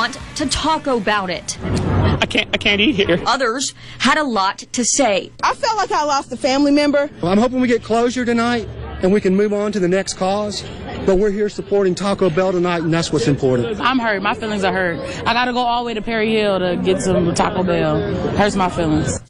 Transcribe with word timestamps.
Want 0.00 0.18
to 0.34 0.46
talk 0.46 0.86
about 0.86 1.28
it. 1.28 1.58
I 1.62 2.24
can't 2.24 2.48
I 2.54 2.56
can't 2.56 2.80
eat 2.80 2.94
here. 2.94 3.22
Others 3.26 3.74
had 3.98 4.16
a 4.16 4.24
lot 4.24 4.56
to 4.72 4.82
say. 4.82 5.30
I 5.42 5.52
felt 5.52 5.76
like 5.76 5.92
I 5.92 6.04
lost 6.04 6.32
a 6.32 6.38
family 6.38 6.72
member. 6.72 7.10
Well, 7.20 7.30
I'm 7.30 7.36
hoping 7.36 7.60
we 7.60 7.68
get 7.68 7.82
closure 7.82 8.24
tonight 8.24 8.66
and 9.02 9.12
we 9.12 9.20
can 9.20 9.36
move 9.36 9.52
on 9.52 9.72
to 9.72 9.78
the 9.78 9.88
next 9.88 10.14
cause. 10.14 10.64
But 11.04 11.18
we're 11.18 11.30
here 11.30 11.50
supporting 11.50 11.94
Taco 11.94 12.30
Bell 12.30 12.50
tonight, 12.52 12.82
and 12.82 12.92
that's 12.92 13.12
what's 13.12 13.26
important. 13.26 13.78
I'm 13.78 13.98
hurt. 13.98 14.22
My 14.22 14.32
feelings 14.32 14.64
are 14.64 14.72
hurt. 14.72 14.98
I 15.26 15.34
got 15.34 15.46
to 15.46 15.52
go 15.52 15.58
all 15.58 15.82
the 15.82 15.88
way 15.88 15.94
to 15.94 16.02
Perry 16.02 16.32
Hill 16.32 16.58
to 16.58 16.80
get 16.82 17.02
some 17.02 17.34
Taco 17.34 17.62
Bell. 17.62 18.00
Hurts 18.36 18.56
my 18.56 18.70
feelings. 18.70 19.20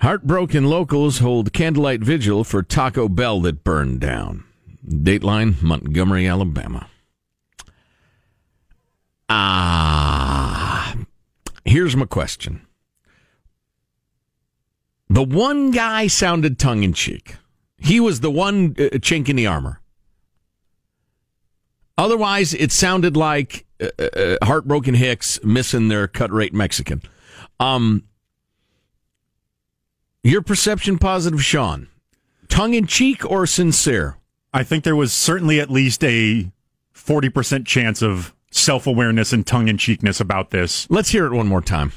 Heartbroken 0.00 0.64
locals 0.64 1.18
hold 1.18 1.54
candlelight 1.54 2.00
vigil 2.00 2.44
for 2.44 2.62
Taco 2.62 3.08
Bell 3.08 3.40
that 3.40 3.64
burned 3.64 4.00
down. 4.00 4.44
Dateline, 4.86 5.62
Montgomery, 5.62 6.26
Alabama. 6.26 6.89
Ah, 9.32 10.96
here's 11.64 11.94
my 11.94 12.04
question. 12.04 12.66
The 15.08 15.22
one 15.22 15.70
guy 15.70 16.08
sounded 16.08 16.58
tongue 16.58 16.82
in 16.82 16.92
cheek. 16.92 17.36
He 17.78 18.00
was 18.00 18.20
the 18.20 18.30
one 18.30 18.74
uh, 18.76 18.98
chink 18.98 19.28
in 19.28 19.36
the 19.36 19.46
armor. 19.46 19.80
Otherwise, 21.96 22.54
it 22.54 22.72
sounded 22.72 23.16
like 23.16 23.66
uh, 23.80 23.88
uh, 24.02 24.36
heartbroken 24.42 24.94
Hicks 24.94 25.38
missing 25.44 25.86
their 25.88 26.08
cut 26.08 26.32
rate 26.32 26.52
Mexican. 26.52 27.00
Um, 27.60 28.04
your 30.24 30.42
perception 30.42 30.98
positive, 30.98 31.42
Sean? 31.44 31.88
Tongue 32.48 32.74
in 32.74 32.86
cheek 32.86 33.24
or 33.24 33.46
sincere? 33.46 34.16
I 34.52 34.64
think 34.64 34.82
there 34.82 34.96
was 34.96 35.12
certainly 35.12 35.60
at 35.60 35.70
least 35.70 36.02
a 36.02 36.50
40% 36.94 37.64
chance 37.64 38.02
of 38.02 38.34
self 38.50 38.86
awareness 38.86 39.32
and 39.32 39.46
tongue 39.46 39.68
in 39.68 39.78
cheekness 39.78 40.20
about 40.20 40.50
this. 40.50 40.88
Let's 40.90 41.10
hear 41.10 41.26
it 41.26 41.32
one 41.32 41.46
more 41.46 41.62
time. 41.62 41.92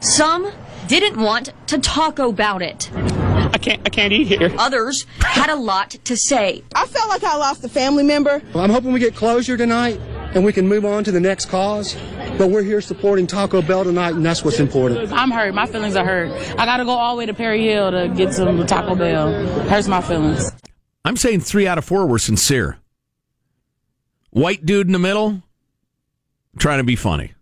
Some 0.00 0.50
didn't 0.88 1.16
want 1.16 1.52
to 1.68 1.78
talk 1.78 2.18
about 2.18 2.60
it. 2.60 2.90
I 2.94 3.58
can't 3.58 3.80
I 3.86 3.90
can't 3.90 4.12
eat 4.12 4.26
here. 4.26 4.52
Others 4.58 5.06
had 5.20 5.50
a 5.50 5.56
lot 5.56 5.90
to 5.90 6.16
say. 6.16 6.64
I 6.74 6.86
felt 6.86 7.08
like 7.08 7.22
I 7.22 7.36
lost 7.36 7.64
a 7.64 7.68
family 7.68 8.02
member. 8.02 8.42
Well, 8.52 8.64
I'm 8.64 8.70
hoping 8.70 8.92
we 8.92 8.98
get 8.98 9.14
closure 9.14 9.56
tonight 9.56 10.00
and 10.34 10.44
we 10.44 10.52
can 10.52 10.66
move 10.66 10.84
on 10.84 11.04
to 11.04 11.12
the 11.12 11.20
next 11.20 11.46
cause. 11.46 11.94
But 12.38 12.48
we're 12.48 12.62
here 12.62 12.80
supporting 12.80 13.26
Taco 13.26 13.60
Bell 13.60 13.84
tonight, 13.84 14.14
and 14.14 14.24
that's 14.24 14.42
what's 14.42 14.58
important. 14.58 15.12
I'm 15.12 15.30
hurt. 15.30 15.54
My 15.54 15.66
feelings 15.66 15.94
are 15.94 16.04
hurt. 16.04 16.30
I 16.58 16.64
got 16.64 16.78
to 16.78 16.84
go 16.84 16.92
all 16.92 17.14
the 17.14 17.18
way 17.18 17.26
to 17.26 17.34
Perry 17.34 17.62
Hill 17.66 17.90
to 17.90 18.08
get 18.08 18.32
some 18.32 18.66
Taco 18.66 18.94
Bell. 18.94 19.32
Hurts 19.68 19.88
my 19.88 20.00
feelings. 20.00 20.50
I'm 21.04 21.16
saying 21.16 21.40
three 21.40 21.66
out 21.66 21.78
of 21.78 21.84
four 21.84 22.06
were 22.06 22.18
sincere. 22.18 22.78
White 24.30 24.64
dude 24.64 24.86
in 24.86 24.94
the 24.94 24.98
middle, 24.98 25.42
trying 26.58 26.78
to 26.78 26.84
be 26.84 26.96
funny. 26.96 27.32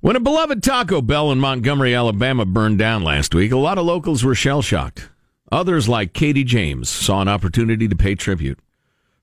When 0.00 0.16
a 0.16 0.20
beloved 0.20 0.62
Taco 0.62 1.00
Bell 1.00 1.30
in 1.30 1.38
Montgomery, 1.38 1.94
Alabama 1.94 2.44
burned 2.44 2.78
down 2.78 3.04
last 3.04 3.34
week, 3.34 3.52
a 3.52 3.56
lot 3.56 3.78
of 3.78 3.86
locals 3.86 4.24
were 4.24 4.34
shell 4.34 4.60
shocked. 4.60 5.08
Others, 5.52 5.88
like 5.88 6.12
Katie 6.12 6.44
James, 6.44 6.88
saw 6.88 7.20
an 7.20 7.28
opportunity 7.28 7.86
to 7.86 7.94
pay 7.94 8.14
tribute. 8.14 8.58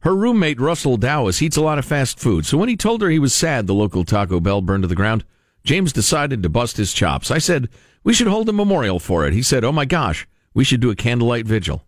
Her 0.01 0.15
roommate, 0.15 0.61
Russell 0.61 0.97
Dowis, 0.97 1.41
eats 1.41 1.57
a 1.57 1.61
lot 1.61 1.79
of 1.79 1.85
fast 1.85 2.19
food, 2.19 2.45
so 2.45 2.57
when 2.57 2.69
he 2.69 2.77
told 2.77 3.01
her 3.01 3.09
he 3.09 3.19
was 3.19 3.33
sad 3.33 3.67
the 3.67 3.73
local 3.73 4.05
Taco 4.05 4.39
Bell 4.39 4.61
burned 4.61 4.83
to 4.83 4.87
the 4.87 4.95
ground, 4.95 5.25
James 5.65 5.91
decided 5.91 6.41
to 6.41 6.49
bust 6.49 6.77
his 6.77 6.93
chops. 6.93 7.29
I 7.29 7.39
said, 7.39 7.67
We 8.03 8.13
should 8.13 8.27
hold 8.27 8.47
a 8.47 8.53
memorial 8.53 8.99
for 8.99 9.27
it. 9.27 9.33
He 9.33 9.43
said, 9.43 9.65
Oh 9.65 9.73
my 9.73 9.83
gosh, 9.83 10.25
we 10.53 10.63
should 10.63 10.79
do 10.79 10.91
a 10.91 10.95
candlelight 10.95 11.45
vigil. 11.45 11.83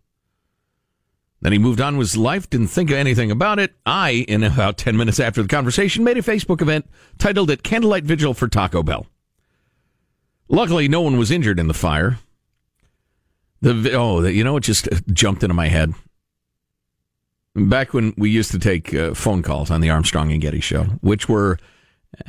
Then 1.42 1.54
he 1.54 1.58
moved 1.58 1.82
on 1.82 1.98
with 1.98 2.10
his 2.10 2.18
life, 2.18 2.50
didn't 2.50 2.68
think 2.68 2.92
of 2.92 2.98
anything 2.98 3.32
about 3.32 3.58
it. 3.58 3.74
I, 3.86 4.26
in 4.28 4.44
about 4.44 4.78
10 4.78 4.96
minutes 4.96 5.20
after 5.20 5.42
the 5.42 5.48
conversation, 5.48 6.04
made 6.04 6.18
a 6.18 6.22
Facebook 6.22 6.62
event 6.62 6.88
titled 7.18 7.50
it 7.50 7.64
Candlelight 7.64 8.04
Vigil 8.04 8.36
for 8.36 8.48
Taco 8.48 8.84
Bell. 8.84 9.08
Luckily, 10.48 10.88
no 10.88 11.02
one 11.02 11.18
was 11.18 11.32
injured 11.32 11.60
in 11.60 11.68
the 11.68 11.74
fire. 11.74 12.20
The 13.62 13.94
oh, 13.94 14.26
you 14.26 14.44
know, 14.44 14.58
it 14.58 14.62
just 14.62 14.88
jumped 15.14 15.44
into 15.44 15.54
my 15.54 15.68
head. 15.68 15.94
Back 17.56 17.94
when 17.94 18.14
we 18.18 18.30
used 18.30 18.52
to 18.52 18.60
take 18.60 18.94
uh, 18.94 19.14
phone 19.14 19.44
calls 19.44 19.72
on 19.72 19.82
the 19.82 19.90
Armstrong 19.90 20.32
and 20.32 20.42
Getty 20.42 20.62
show, 20.62 20.84
which 21.02 21.30
were 21.30 21.58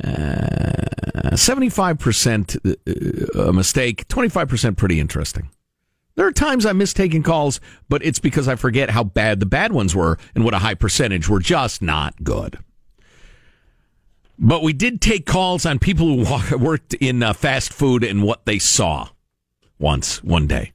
uh, 0.03 1.35
seventy-five 1.35 1.97
percent 1.97 2.55
uh, 2.65 3.41
a 3.41 3.51
mistake, 3.51 4.07
twenty-five 4.07 4.47
percent 4.47 4.77
pretty 4.77 4.99
interesting. 4.99 5.49
There 6.15 6.27
are 6.27 6.31
times 6.31 6.65
I 6.65 6.73
miss 6.73 6.93
taking 6.93 7.23
calls, 7.23 7.59
but 7.89 8.05
it's 8.05 8.19
because 8.19 8.47
I 8.47 8.55
forget 8.55 8.91
how 8.91 9.03
bad 9.03 9.39
the 9.39 9.45
bad 9.47 9.71
ones 9.71 9.95
were 9.95 10.19
and 10.35 10.45
what 10.45 10.53
a 10.53 10.59
high 10.59 10.75
percentage 10.75 11.27
were 11.27 11.39
just 11.39 11.81
not 11.81 12.23
good. 12.23 12.59
But 14.37 14.61
we 14.61 14.73
did 14.73 15.01
take 15.01 15.25
calls 15.25 15.65
on 15.65 15.79
people 15.79 16.23
who 16.23 16.57
worked 16.57 16.93
in 16.95 17.23
uh, 17.23 17.33
fast 17.33 17.73
food 17.73 18.03
and 18.03 18.23
what 18.23 18.45
they 18.45 18.59
saw 18.59 19.09
once, 19.79 20.23
one 20.23 20.47
day. 20.47 20.73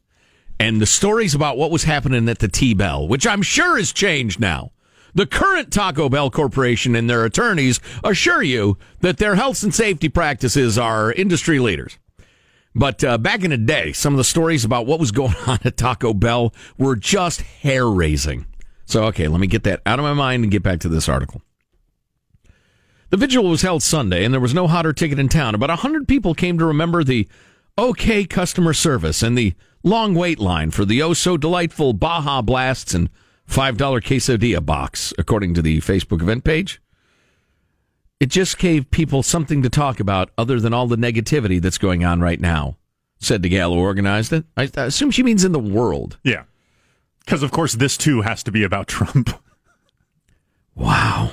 And 0.61 0.81
the 0.81 0.87
stories 0.87 1.35
about 1.35 1.57
what 1.57 1.71
was 1.71 1.85
happening 1.85 2.29
at 2.29 2.41
the 2.41 2.49
T 2.49 2.75
Bell, 2.75 3.07
which 3.07 3.27
I'm 3.27 3.43
sure 3.43 3.77
has 3.77 3.93
changed 3.93 4.41
now. 4.41 4.73
The 5.15 5.27
current 5.27 5.73
Taco 5.73 6.09
Bell 6.09 6.31
Corporation 6.31 6.95
and 6.97 7.09
their 7.09 7.25
attorneys 7.25 7.81
assure 8.03 8.43
you 8.43 8.77
that 9.01 9.19
their 9.19 9.37
health 9.37 9.63
and 9.63 9.75
safety 9.75 10.09
practices 10.09 10.77
are 10.77 11.13
industry 11.13 11.59
leaders. 11.59 11.97
But 12.75 13.03
uh, 13.03 13.19
back 13.19 13.45
in 13.45 13.51
the 13.51 13.59
day, 13.59 13.93
some 13.93 14.15
of 14.15 14.19
the 14.19 14.25
stories 14.25 14.65
about 14.65 14.87
what 14.87 15.01
was 15.01 15.11
going 15.11 15.35
on 15.47 15.59
at 15.65 15.77
Taco 15.77 16.15
Bell 16.15 16.55
were 16.77 16.97
just 16.97 17.43
hair 17.43 17.89
raising. 17.89 18.47
So, 18.85 19.05
okay, 19.05 19.29
let 19.29 19.41
me 19.41 19.47
get 19.47 19.65
that 19.65 19.83
out 19.85 19.99
of 19.99 20.05
my 20.05 20.15
mind 20.15 20.45
and 20.45 20.51
get 20.51 20.63
back 20.63 20.81
to 20.81 20.89
this 20.89 21.09
article. 21.09 21.43
The 23.11 23.17
vigil 23.17 23.45
was 23.45 23.63
held 23.63 23.83
Sunday, 23.83 24.25
and 24.25 24.35
there 24.35 24.41
was 24.41 24.55
no 24.55 24.67
hotter 24.67 24.93
ticket 24.93 25.19
in 25.19 25.29
town. 25.29 25.55
About 25.55 25.71
100 25.71 26.07
people 26.07 26.35
came 26.35 26.59
to 26.59 26.67
remember 26.67 27.03
the 27.03 27.27
okay 27.79 28.25
customer 28.25 28.75
service 28.75 29.23
and 29.23 29.37
the 29.37 29.55
long 29.83 30.15
wait 30.15 30.39
line 30.39 30.71
for 30.71 30.85
the 30.85 31.03
oh 31.03 31.15
so 31.15 31.37
delightful 31.37 31.93
Baja 31.93 32.43
Blasts 32.43 32.95
and 32.95 33.09
$5 33.49 33.77
quesadilla 33.77 34.65
box, 34.65 35.15
according 35.17 35.55
to 35.55 35.63
the 35.63 35.79
Facebook 35.79 36.21
event 36.21 36.45
page. 36.45 36.81
It 38.21 38.31
just 38.31 38.59
gave 38.59 38.91
people 38.91 39.23
something 39.23 39.63
to 39.63 39.71
talk 39.71 40.01
about 40.01 40.31
other 40.37 40.59
than 40.59 40.75
all 40.75 40.87
the 40.87 40.97
negativity 40.97 41.61
that's 41.61 41.79
going 41.79 42.05
on 42.05 42.21
right 42.21 42.41
now, 42.41 42.77
said 43.19 43.43
DeGallo 43.43 43.75
who 43.75 43.81
organized 43.81 44.33
it. 44.33 44.45
I, 44.57 44.69
I 44.77 44.85
assume 44.85 45.11
she 45.11 45.23
means 45.23 45.45
in 45.45 45.53
the 45.53 45.59
world. 45.59 46.19
Yeah. 46.25 46.45
Because, 47.21 47.43
of 47.43 47.53
course, 47.53 47.75
this 47.75 47.97
too 47.97 48.23
has 48.23 48.43
to 48.43 48.51
be 48.51 48.65
about 48.65 48.89
Trump. 48.89 49.31
wow. 50.75 51.33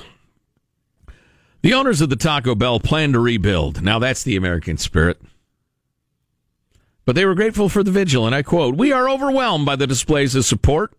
The 1.62 1.74
owners 1.74 2.00
of 2.00 2.10
the 2.10 2.16
Taco 2.16 2.54
Bell 2.54 2.78
plan 2.78 3.12
to 3.12 3.18
rebuild. 3.18 3.82
Now, 3.82 3.98
that's 3.98 4.22
the 4.22 4.36
American 4.36 4.76
spirit. 4.76 5.20
But 7.04 7.16
they 7.16 7.24
were 7.24 7.34
grateful 7.34 7.68
for 7.68 7.82
the 7.82 7.90
vigil, 7.90 8.26
and 8.26 8.34
I 8.34 8.42
quote 8.42 8.76
We 8.76 8.92
are 8.92 9.08
overwhelmed 9.08 9.66
by 9.66 9.74
the 9.74 9.86
displays 9.86 10.34
of 10.34 10.44
support 10.44 10.92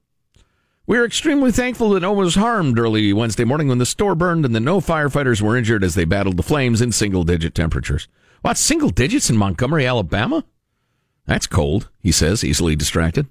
we 0.87 0.97
are 0.97 1.05
extremely 1.05 1.51
thankful 1.51 1.89
that 1.91 1.99
no 1.99 2.13
one 2.13 2.23
was 2.23 2.35
harmed 2.35 2.79
early 2.79 3.11
Wednesday 3.11 3.43
morning 3.43 3.67
when 3.67 3.77
the 3.77 3.85
store 3.85 4.15
burned 4.15 4.45
and 4.45 4.55
that 4.55 4.61
no 4.61 4.79
firefighters 4.79 5.41
were 5.41 5.57
injured 5.57 5.83
as 5.83 5.95
they 5.95 6.05
battled 6.05 6.37
the 6.37 6.43
flames 6.43 6.81
in 6.81 6.93
single 6.93 7.25
digit 7.25 7.53
temperatures. 7.53 8.07
What, 8.41 8.57
single 8.57 8.89
digits 8.89 9.29
in 9.29 9.35
Montgomery, 9.35 9.85
Alabama? 9.85 10.45
That's 11.25 11.45
cold, 11.45 11.89
he 11.99 12.13
says, 12.13 12.41
easily 12.43 12.77
distracted. 12.77 13.27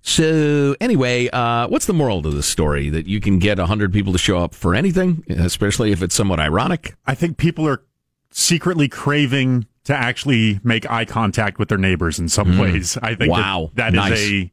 So, 0.00 0.76
anyway, 0.80 1.28
uh, 1.30 1.66
what's 1.66 1.86
the 1.86 1.92
moral 1.92 2.24
of 2.24 2.32
this 2.32 2.46
story? 2.46 2.88
That 2.90 3.06
you 3.06 3.20
can 3.20 3.40
get 3.40 3.58
100 3.58 3.92
people 3.92 4.12
to 4.12 4.18
show 4.18 4.38
up 4.38 4.54
for 4.54 4.72
anything, 4.72 5.24
especially 5.28 5.90
if 5.90 6.00
it's 6.00 6.14
somewhat 6.14 6.38
ironic? 6.38 6.94
I 7.04 7.16
think 7.16 7.36
people 7.36 7.66
are 7.66 7.82
secretly 8.30 8.88
craving 8.88 9.66
to 9.84 9.94
actually 9.96 10.60
make 10.62 10.88
eye 10.88 11.04
contact 11.04 11.58
with 11.58 11.68
their 11.68 11.78
neighbors 11.78 12.20
in 12.20 12.28
some 12.28 12.52
mm. 12.52 12.60
ways. 12.60 12.96
I 13.02 13.16
think 13.16 13.32
wow. 13.32 13.72
that, 13.74 13.92
that 13.92 13.94
nice. 13.94 14.20
is 14.20 14.30
a 14.30 14.52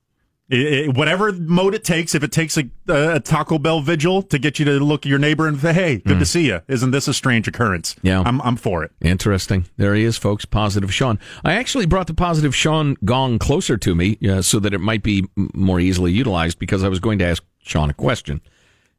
it, 0.54 0.74
it, 0.74 0.98
whatever 0.98 1.32
mode 1.32 1.74
it 1.74 1.84
takes, 1.84 2.14
if 2.14 2.24
it 2.24 2.32
takes 2.32 2.58
a, 2.58 2.70
a, 2.88 3.20
Taco 3.20 3.58
Bell 3.58 3.82
vigil 3.82 4.22
to 4.24 4.38
get 4.38 4.60
you 4.60 4.66
to 4.66 4.74
look 4.74 5.06
at 5.06 5.10
your 5.10 5.20
neighbor 5.20 5.48
and 5.48 5.60
say, 5.60 5.74
"Hey, 5.74 5.98
good 5.98 6.18
mm. 6.18 6.20
to 6.20 6.26
see 6.26 6.48
you," 6.48 6.62
isn't 6.68 6.92
this 6.92 7.08
a 7.08 7.14
strange 7.14 7.48
occurrence? 7.48 7.96
Yeah, 8.04 8.22
I'm 8.26 8.42
I'm 8.42 8.56
for 8.56 8.84
it. 8.84 8.92
Interesting. 9.02 9.66
There 9.78 9.96
he 9.96 10.04
is, 10.04 10.18
folks. 10.18 10.46
Positive 10.46 10.94
Sean. 10.94 11.20
I 11.44 11.54
actually 11.54 11.86
brought 11.86 12.08
the 12.08 12.14
positive 12.14 12.56
Sean 12.56 12.96
gong 13.04 13.40
closer 13.40 13.78
to 13.78 13.96
me 13.96 14.18
uh, 14.30 14.42
so 14.42 14.60
that 14.60 14.74
it 14.74 14.80
might 14.80 15.04
be 15.04 15.26
more 15.36 15.80
easily 15.80 16.12
utilized 16.12 16.60
because 16.60 16.84
I 16.84 16.90
was 16.90 17.00
going 17.00 17.20
to 17.20 17.26
ask 17.26 17.44
Sean 17.64 17.90
a 17.90 17.94
question. 17.94 18.42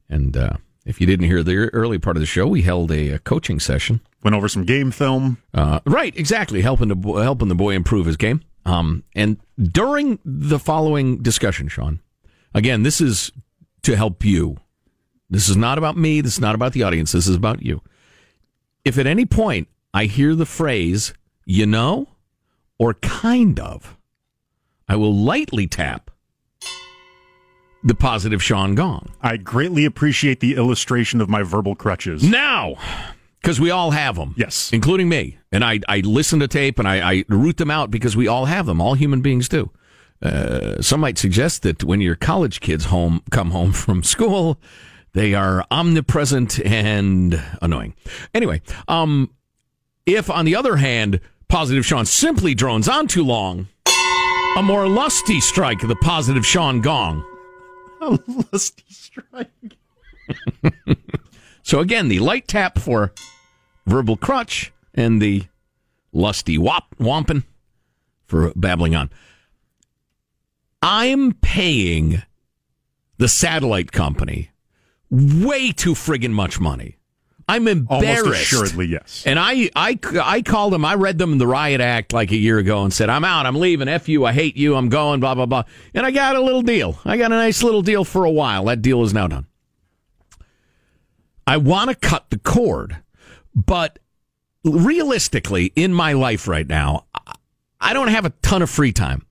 And 0.09 0.37
uh, 0.37 0.57
if 0.85 1.01
you 1.01 1.07
didn't 1.07 1.27
hear 1.27 1.43
the 1.43 1.71
early 1.73 1.99
part 1.99 2.17
of 2.17 2.21
the 2.21 2.27
show, 2.27 2.47
we 2.47 2.63
held 2.63 2.91
a, 2.91 3.11
a 3.11 3.19
coaching 3.19 3.61
session. 3.61 4.01
Went 4.23 4.35
over 4.35 4.49
some 4.49 4.65
game 4.65 4.91
film. 4.91 5.39
Uh, 5.53 5.81
right, 5.87 6.17
exactly. 6.17 6.63
Helping 6.63 6.89
the 6.89 7.23
helping 7.23 7.49
the 7.49 7.55
boy 7.55 7.75
improve 7.75 8.07
his 8.07 8.17
game. 8.17 8.43
Um, 8.65 9.05
and 9.15 9.39
during 9.61 10.19
the 10.25 10.59
following 10.59 11.23
discussion, 11.23 11.69
Sean, 11.69 12.01
again, 12.55 12.83
this 12.83 13.01
is 13.01 13.31
to 13.83 13.97
help 13.97 14.25
you. 14.25 14.57
This 15.31 15.49
is 15.49 15.57
not 15.57 15.79
about 15.79 15.97
me. 15.97 16.21
This 16.21 16.35
is 16.35 16.41
not 16.41 16.55
about 16.55 16.73
the 16.73 16.83
audience. 16.83 17.13
This 17.13 17.27
is 17.27 17.37
about 17.37 17.63
you. 17.63 17.83
If 18.85 18.99
at 18.99 19.07
any 19.07 19.27
point 19.27 19.69
I 19.93 20.07
hear 20.07 20.35
the 20.35 20.47
phrase, 20.47 21.13
you 21.45 21.67
know, 21.67 22.09
or 22.79 22.95
kind 22.95 23.59
of, 23.61 23.97
I 24.89 24.97
will 24.97 25.15
lightly 25.15 25.67
tap 25.67 26.11
the 27.83 27.95
positive 27.95 28.43
Sean 28.43 28.75
Gong. 28.75 29.15
I 29.21 29.37
greatly 29.37 29.85
appreciate 29.85 30.41
the 30.41 30.57
illustration 30.57 31.21
of 31.21 31.29
my 31.29 31.43
verbal 31.43 31.75
crutches. 31.75 32.23
Now, 32.23 32.77
because 33.41 33.61
we 33.61 33.71
all 33.71 33.91
have 33.91 34.17
them. 34.17 34.35
Yes. 34.39 34.73
Including 34.73 35.09
me. 35.09 35.39
And 35.55 35.65
I, 35.65 35.79
I 35.89 36.01
listen 36.01 36.41
to 36.41 36.49
tape 36.49 36.81
and 36.81 36.89
I, 36.89 37.13
I 37.13 37.25
root 37.29 37.59
them 37.59 37.71
out 37.71 37.89
because 37.89 38.17
we 38.17 38.27
all 38.27 38.47
have 38.47 38.67
them. 38.67 38.81
All 38.81 38.95
human 38.95 39.21
beings 39.21 39.49
do. 39.49 39.71
Uh, 40.21 40.83
some 40.83 40.99
might 40.99 41.17
suggest 41.17 41.63
that 41.63 41.85
when 41.85 42.01
your 42.01 42.17
college 42.17 42.59
kids 42.59 42.87
home 42.87 43.23
come 43.31 43.53
home 43.53 43.73
from 43.85 44.03
school, 44.03 44.59
they 45.13 45.33
are 45.33 45.65
omnipresent 45.71 46.59
and 46.67 47.41
annoying. 47.63 47.95
Anyway, 48.35 48.63
um, 48.89 49.31
if 50.07 50.29
on 50.29 50.45
the 50.45 50.57
other 50.57 50.75
hand, 50.75 51.21
positive 51.49 51.87
Sean 51.87 52.05
simply 52.05 52.53
drones 52.57 52.89
on 52.89 53.07
too 53.07 53.25
long, 53.25 53.69
a 54.57 54.63
more 54.63 54.89
lusty 54.89 55.41
strike 55.41 55.85
of 55.85 55.89
the 55.89 55.97
positive 55.97 56.45
Sean 56.45 56.81
gong. 56.81 57.25
A 58.01 58.19
lusty 58.53 58.85
strike. 58.91 59.77
so 61.63 61.79
again, 61.79 62.09
the 62.09 62.19
light 62.19 62.47
tap 62.47 62.79
for 62.79 63.13
verbal 63.87 64.19
crutch 64.19 64.74
and 64.95 65.21
the 65.21 65.45
lusty 66.13 66.57
wop 66.57 66.95
wampin 66.99 67.45
for 68.27 68.53
babbling 68.55 68.95
on. 68.95 69.11
I'm 70.83 71.33
paying 71.33 72.23
the 73.19 73.29
satellite 73.29 73.93
company 73.93 74.51
way 75.11 75.73
too 75.73 75.95
friggin' 75.95 76.33
much 76.33 76.61
money. 76.61 76.99
I'm 77.47 77.69
embarrassed. 77.69 78.25
Almost 78.25 78.43
assuredly, 78.43 78.87
yes. 78.87 79.23
And 79.27 79.39
I, 79.39 79.69
I, 79.77 79.99
I 80.23 80.41
called 80.41 80.73
them. 80.73 80.85
I 80.85 80.95
read 80.95 81.19
them 81.19 81.37
the 81.37 81.47
riot 81.47 81.81
act 81.81 82.15
like 82.15 82.31
a 82.31 82.37
year 82.37 82.59
ago 82.59 82.85
and 82.85 82.93
said, 82.93 83.11
"I'm 83.11 83.25
out. 83.25 83.45
I'm 83.45 83.57
leaving. 83.57 83.87
F 83.87 84.09
you. 84.09 84.25
I 84.25 84.33
hate 84.33 84.57
you. 84.57 84.77
I'm 84.77 84.89
going." 84.89 85.21
Blah 85.21 85.35
blah 85.35 85.45
blah. 85.45 85.65
And 85.93 86.07
I 86.07 86.11
got 86.11 86.37
a 86.37 86.41
little 86.41 86.63
deal. 86.63 86.99
I 87.05 87.19
got 87.19 87.33
a 87.33 87.37
nice 87.37 87.63
little 87.63 87.83
deal 87.83 88.03
for 88.03 88.25
a 88.25 88.31
while. 88.31 88.65
That 88.65 88.81
deal 88.81 89.03
is 89.03 89.13
now 89.13 89.29
done. 89.29 89.47
I 91.47 91.59
want 91.59 91.91
to 91.91 91.97
cut 91.97 92.31
the 92.31 92.39
cord, 92.39 92.97
but 93.55 93.99
realistically, 94.65 95.73
in 95.77 95.93
my 95.93 96.13
life 96.15 96.49
right 96.49 96.67
now, 96.67 97.07
I 97.81 97.93
don't 97.93 98.09
have 98.09 98.25
a 98.25 98.31
ton 98.43 98.63
of 98.63 98.71
free 98.71 98.93
time. 98.93 99.27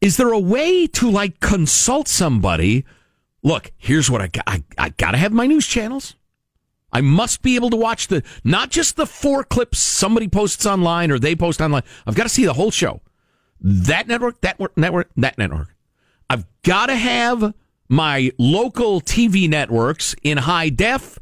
Is 0.00 0.16
there 0.16 0.32
a 0.32 0.38
way 0.38 0.86
to 0.88 1.10
like 1.10 1.40
consult 1.40 2.08
somebody? 2.08 2.84
Look, 3.42 3.72
here's 3.76 4.10
what 4.10 4.22
I 4.22 4.28
got. 4.28 4.44
I, 4.46 4.64
I 4.78 4.88
got 4.90 5.12
to 5.12 5.18
have 5.18 5.32
my 5.32 5.46
news 5.46 5.66
channels. 5.66 6.14
I 6.92 7.00
must 7.00 7.42
be 7.42 7.56
able 7.56 7.70
to 7.70 7.76
watch 7.76 8.08
the 8.08 8.22
not 8.44 8.70
just 8.70 8.96
the 8.96 9.06
four 9.06 9.44
clips 9.44 9.78
somebody 9.78 10.28
posts 10.28 10.64
online 10.64 11.10
or 11.10 11.18
they 11.18 11.36
post 11.36 11.60
online. 11.60 11.82
I've 12.06 12.14
got 12.14 12.22
to 12.22 12.28
see 12.28 12.44
the 12.44 12.54
whole 12.54 12.70
show. 12.70 13.02
That 13.60 14.06
network, 14.06 14.40
that 14.42 14.58
network, 14.76 15.10
that 15.16 15.38
network. 15.38 15.74
I've 16.30 16.46
got 16.62 16.86
to 16.86 16.96
have 16.96 17.54
my 17.88 18.32
local 18.38 19.00
TV 19.00 19.48
networks 19.48 20.14
in 20.22 20.38
high 20.38 20.68
def 20.68 21.18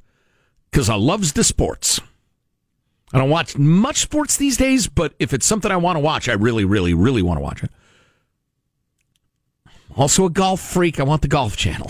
because 0.75 0.89
I 0.89 0.97
loves 0.97 1.35
the 1.35 1.45
sports. 1.45 2.01
I 3.13 3.19
don't 3.19 3.31
watch 3.31 3.57
much 3.57 3.99
sports 3.99 4.37
these 4.37 4.57
days, 4.57 4.89
but 4.89 5.15
if 5.21 5.33
it's 5.33 5.47
something 5.47 5.71
I 5.71 5.77
want 5.77 5.95
to 5.95 6.01
watch, 6.01 6.29
I 6.29 6.33
really, 6.33 6.65
really, 6.65 6.93
really 6.93 7.23
want 7.23 7.39
to 7.39 7.43
watch 7.45 7.63
it. 7.63 7.71
Also 9.97 10.25
a 10.25 10.31
golf 10.31 10.61
freak. 10.61 10.99
I 10.99 11.05
want 11.05 11.23
the 11.23 11.29
golf 11.29 11.57
channel. 11.57 11.89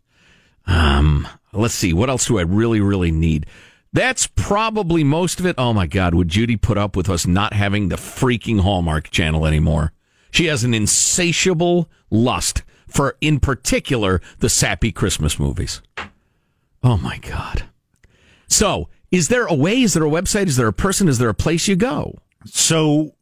um, 0.66 1.28
let's 1.52 1.74
see. 1.74 1.92
What 1.92 2.10
else 2.10 2.26
do 2.26 2.40
I 2.40 2.42
really, 2.42 2.80
really 2.80 3.12
need? 3.12 3.46
That's 3.92 4.26
probably 4.26 5.04
most 5.04 5.38
of 5.38 5.46
it. 5.46 5.54
Oh 5.56 5.72
my 5.72 5.86
God. 5.86 6.12
Would 6.12 6.26
Judy 6.26 6.56
put 6.56 6.76
up 6.76 6.96
with 6.96 7.08
us 7.08 7.24
not 7.24 7.52
having 7.52 7.88
the 7.88 7.94
freaking 7.94 8.62
Hallmark 8.62 9.10
channel 9.10 9.46
anymore? 9.46 9.92
She 10.32 10.46
has 10.46 10.64
an 10.64 10.74
insatiable 10.74 11.88
lust 12.10 12.64
for, 12.88 13.16
in 13.20 13.38
particular, 13.38 14.20
the 14.40 14.48
sappy 14.48 14.90
Christmas 14.90 15.38
movies. 15.38 15.82
Oh 16.82 16.96
my 16.96 17.18
God. 17.18 17.67
So, 18.48 18.88
is 19.10 19.28
there 19.28 19.46
a 19.46 19.54
way? 19.54 19.82
Is 19.82 19.94
there 19.94 20.04
a 20.04 20.10
website? 20.10 20.46
Is 20.46 20.56
there 20.56 20.68
a 20.68 20.72
person? 20.72 21.08
Is 21.08 21.18
there 21.18 21.28
a 21.28 21.34
place 21.34 21.68
you 21.68 21.76
go? 21.76 22.18
So 22.44 23.14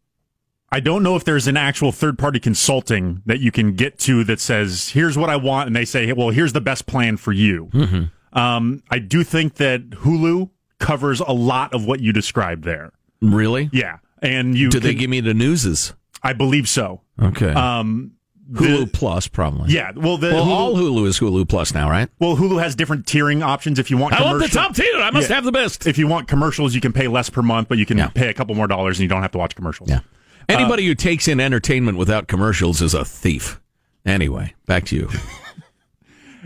I 0.71 0.81
don't 0.81 1.03
know 1.03 1.17
if 1.17 1.25
there's 1.25 1.47
an 1.47 1.57
actual 1.57 1.93
third 1.93 2.19
party 2.19 2.41
consulting 2.41 3.23
that 3.27 3.41
you 3.41 3.53
can 3.53 3.75
get 3.75 3.99
to 4.01 4.25
that 4.25 4.41
says, 4.41 4.91
here's 4.91 5.17
what 5.17 5.31
I 5.31 5.37
want. 5.37 5.69
And 5.69 5.77
they 5.77 5.85
say, 5.85 6.13
well, 6.13 6.31
here's 6.31 6.53
the 6.53 6.61
best 6.61 6.87
plan 6.87 7.17
for 7.17 7.33
you. 7.33 7.71
Mm-hmm. 7.73 8.39
Um, 8.39 8.83
I 8.91 8.99
do 8.99 9.25
think 9.25 9.55
that 9.55 9.91
Hulu 9.91 10.51
covers 10.79 11.21
a 11.21 11.33
lot 11.33 11.73
of 11.73 11.87
what 11.87 12.01
you 12.01 12.13
described 12.13 12.65
there. 12.65 12.93
Really? 13.23 13.71
Yeah. 13.73 13.99
And 14.21 14.57
you 14.57 14.69
Do 14.69 14.81
they 14.81 14.95
give 14.95 15.09
me 15.09 15.21
the 15.21 15.35
newses? 15.35 15.95
I 16.23 16.33
believe 16.33 16.69
so. 16.69 17.03
Okay. 17.23 17.53
Um, 17.53 18.13
Hulu 18.53 18.93
Plus, 18.93 19.27
probably. 19.27 19.73
yeah. 19.75 19.91
Well, 19.97 20.19
the 20.19 20.29
well, 20.33 20.45
Hulu, 20.47 20.51
all 20.51 20.75
Hulu 20.77 21.07
is 21.07 21.19
Hulu 21.19 21.49
Plus 21.49 21.75
now, 21.75 21.91
right? 21.91 22.09
well, 22.21 22.37
Hulu 22.37 22.63
has 22.63 22.75
different 22.77 23.07
tiering 23.07 23.43
options. 23.45 23.79
If 23.79 23.91
you 23.91 23.97
want, 23.97 24.15
I 24.15 24.23
want 24.25 24.41
the 24.41 24.49
top 24.49 24.75
tier. 24.75 24.97
I 24.99 25.11
must 25.11 25.29
Yeah. 25.29 25.35
have 25.37 25.45
the 25.45 25.53
best. 25.53 25.87
If 25.87 25.99
you 25.99 26.07
want 26.07 26.29
commercials, 26.29 26.75
you 26.75 26.81
can 26.81 26.93
pay 26.93 27.09
less 27.09 27.29
per 27.29 27.43
month, 27.43 27.69
but 27.69 27.79
you 27.79 27.87
can 27.87 27.99
Yeah. 27.99 28.09
pay 28.09 28.29
a 28.29 28.35
couple 28.35 28.55
more 28.55 28.67
dollars 28.69 28.99
and 28.99 29.03
you 29.03 29.09
don't 29.09 29.23
have 29.23 29.33
to 29.33 29.39
watch 29.39 29.55
commercials. 29.57 29.91
Yeah. 29.91 30.01
Anybody 30.49 30.87
who 30.87 30.95
takes 30.95 31.27
in 31.27 31.41
entertainment 31.41 31.99
without 31.99 32.29
commercials 32.29 32.81
is 32.81 32.95
a 32.95 33.05
thief. 33.05 33.61
Anyway, 34.05 34.55
back 34.67 34.85
to 34.87 34.97
you. 34.97 35.09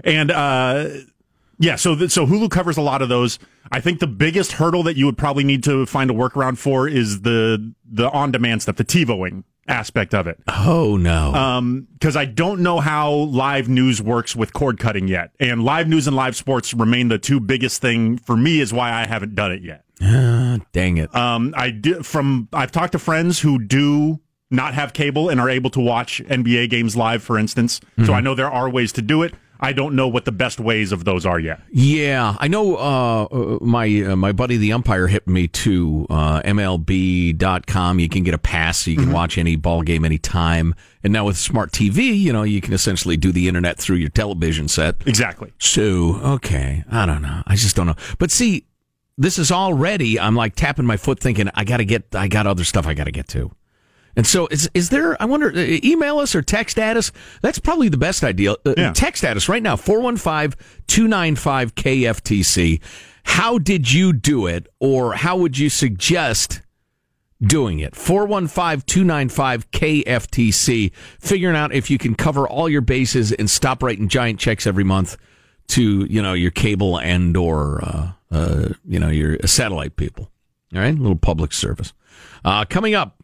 And 0.05 0.31
uh, 0.31 0.89
yeah, 1.59 1.77
so 1.77 1.95
th- 1.95 2.11
so 2.11 2.27
Hulu 2.27 2.51
covers 2.51 2.77
a 2.79 2.81
lot 2.81 3.03
of 3.03 3.09
those. 3.09 3.39
I 3.71 3.81
think 3.81 4.01
the 4.01 4.07
biggest 4.07 4.53
hurdle 4.53 4.83
that 4.85 4.97
you 4.97 5.05
would 5.07 5.19
probably 5.19 5.45
need 5.45 5.63
to 5.65 5.85
find 5.87 6.11
a 6.11 6.15
workaround 6.15 6.57
for 6.59 6.89
is 6.89 7.21
the 7.23 7.75
the 7.85 8.09
on 8.11 8.33
demand 8.33 8.63
stuff, 8.63 8.77
the 8.77 8.85
TiVoing 8.85 9.45
aspect 9.71 10.15
of 10.15 10.27
it. 10.27 10.39
Oh 10.49 10.97
no. 10.97 11.33
Um, 11.35 11.89
because 11.95 12.17
I 12.17 12.25
don't 12.25 12.61
know 12.61 12.81
how 12.81 13.13
live 13.13 13.69
news 13.69 14.03
works 14.03 14.35
with 14.35 14.53
cord 14.53 14.79
cutting 14.79 15.09
yet, 15.09 15.31
and 15.39 15.63
live 15.65 15.89
news 15.89 16.07
and 16.07 16.17
live 16.17 16.37
sports 16.37 16.75
remain 16.75 17.09
the 17.09 17.19
two 17.19 17.41
biggest 17.41 17.81
thing 17.81 18.19
for 18.19 18.37
me. 18.37 18.61
Is 18.61 18.73
why 18.73 18.93
I 18.93 19.07
haven't 19.07 19.35
done 19.35 19.53
it 19.53 19.63
yet. 19.63 19.85
Ah, 20.03 20.59
dang 20.73 20.97
it. 20.97 21.15
Um, 21.15 21.55
I 21.57 21.71
do 21.71 22.03
from 22.03 22.49
I've 22.53 22.73
talked 22.73 22.93
to 22.93 22.99
friends 22.99 23.41
who 23.41 23.59
do 23.59 24.21
not 24.51 24.75
have 24.75 24.93
cable 24.93 25.29
and 25.29 25.41
are 25.41 25.49
able 25.49 25.71
to 25.71 25.81
watch 25.81 26.21
NBA 26.27 26.71
games 26.71 26.97
live, 26.97 27.23
for 27.23 27.39
instance. 27.39 27.81
So 28.05 28.13
I 28.13 28.21
know 28.21 28.35
there 28.35 28.51
are 28.51 28.69
ways 28.69 28.93
to 28.93 29.03
do 29.03 29.23
it. 29.23 29.33
I 29.63 29.73
don't 29.73 29.95
know 29.95 30.09
what 30.09 30.25
the 30.25 30.33
best 30.33 30.59
ways 30.59 30.91
of 30.91 31.05
those 31.05 31.27
are 31.27 31.39
yet. 31.39 31.61
Yeah, 31.71 32.35
I 32.39 32.49
know. 32.49 32.77
Uh, 32.77 33.25
uh, 33.25 33.59
my 33.61 33.87
uh, 34.03 34.17
my 34.17 34.33
buddy, 34.33 34.57
the 34.57 34.73
umpire, 34.73 35.07
hit 35.07 35.29
me 35.29 35.49
to 35.49 36.07
uh, 36.09 36.41
MLB.com. 36.43 37.99
You 37.99 38.09
can 38.09 38.25
get 38.25 38.33
a 38.33 38.39
pass, 38.39 38.79
so 38.79 38.91
you 38.91 38.97
can 38.97 39.13
watch 39.13 39.37
any 39.37 39.57
ball 39.57 39.83
game 39.83 40.05
anytime. 40.05 40.75
And 41.05 41.13
now 41.13 41.27
with 41.27 41.37
smart 41.37 41.73
TV, 41.73 42.19
you 42.19 42.33
know, 42.33 42.43
you 42.43 42.61
can 42.61 42.73
essentially 42.73 43.17
do 43.17 43.33
the 43.33 43.49
internet 43.49 43.79
through 43.79 43.97
your 43.97 44.09
television 44.09 44.67
set. 44.69 44.97
Exactly. 45.07 45.53
So, 45.59 46.17
okay, 46.23 46.85
I 46.91 47.07
don't 47.07 47.23
know. 47.23 47.43
I 47.47 47.57
just 47.57 47.77
don't 47.77 47.87
know. 47.87 47.97
But 48.19 48.31
see, 48.31 48.67
this 49.19 49.39
is 49.39 49.53
already. 49.53 50.19
I'm 50.19 50.35
like 50.35 50.57
tapping 50.57 50.87
my 50.87 50.97
foot, 50.97 51.21
thinking 51.21 51.51
I 51.55 51.65
got 51.65 51.79
to 51.79 51.85
get. 51.85 52.15
I 52.15 52.29
got 52.29 52.47
other 52.47 52.65
stuff 52.65 52.87
I 52.87 52.95
got 52.95 53.05
to 53.05 53.13
get 53.13 53.29
to. 53.29 53.51
And 54.17 54.27
so, 54.27 54.47
is 54.49 54.69
is 54.75 54.89
there? 54.91 55.21
I 55.23 55.27
wonder. 55.27 55.49
uh, 55.55 55.79
Email 55.85 56.19
us 56.19 56.35
or 56.35 56.43
text 56.43 56.79
at 56.79 56.97
us. 56.97 57.13
That's 57.43 57.59
probably 57.59 57.89
the 57.89 57.97
best 57.97 58.25
idea. 58.25 58.53
Uh, 58.67 58.75
Yeah. 58.77 58.93
Text 58.93 59.25
at 59.25 59.37
us 59.37 59.49
right 59.49 59.63
now 59.63 59.77
415-295 60.89 61.73
KFTC. 61.75 62.81
How 63.25 63.59
did 63.59 63.93
you 63.93 64.13
do 64.13 64.47
it, 64.47 64.67
or 64.81 65.13
how 65.15 65.37
would 65.37 65.59
you 65.59 65.69
suggest? 65.69 66.63
Doing 67.43 67.79
it. 67.79 67.97
415 67.97 68.83
295 68.87 69.71
KFTC. 69.71 70.93
Figuring 71.21 71.57
out 71.57 71.73
if 71.73 71.89
you 71.91 71.97
can 71.97 72.15
cover 72.15 72.47
all 72.47 72.69
your 72.69 72.83
bases 72.83 73.33
and 73.33 73.49
stop 73.49 73.83
writing 73.83 74.09
giant 74.09 74.39
checks 74.39 74.67
every 74.67 74.85
month 74.85 75.17
to, 75.69 76.05
you 76.05 76.21
know, 76.21 76.35
your 76.35 76.51
cable 76.51 76.99
and 76.99 77.35
or, 77.39 77.83
uh, 77.83 78.11
uh, 78.31 78.69
you 78.87 78.99
know, 78.99 79.09
your 79.09 79.39
satellite 79.47 79.97
people. 79.97 80.31
All 80.75 80.81
right. 80.83 80.95
A 80.95 80.99
little 81.01 81.17
public 81.17 81.55
service. 81.55 81.95
Uh, 82.45 82.67
coming 82.67 82.95
up, 82.95 83.20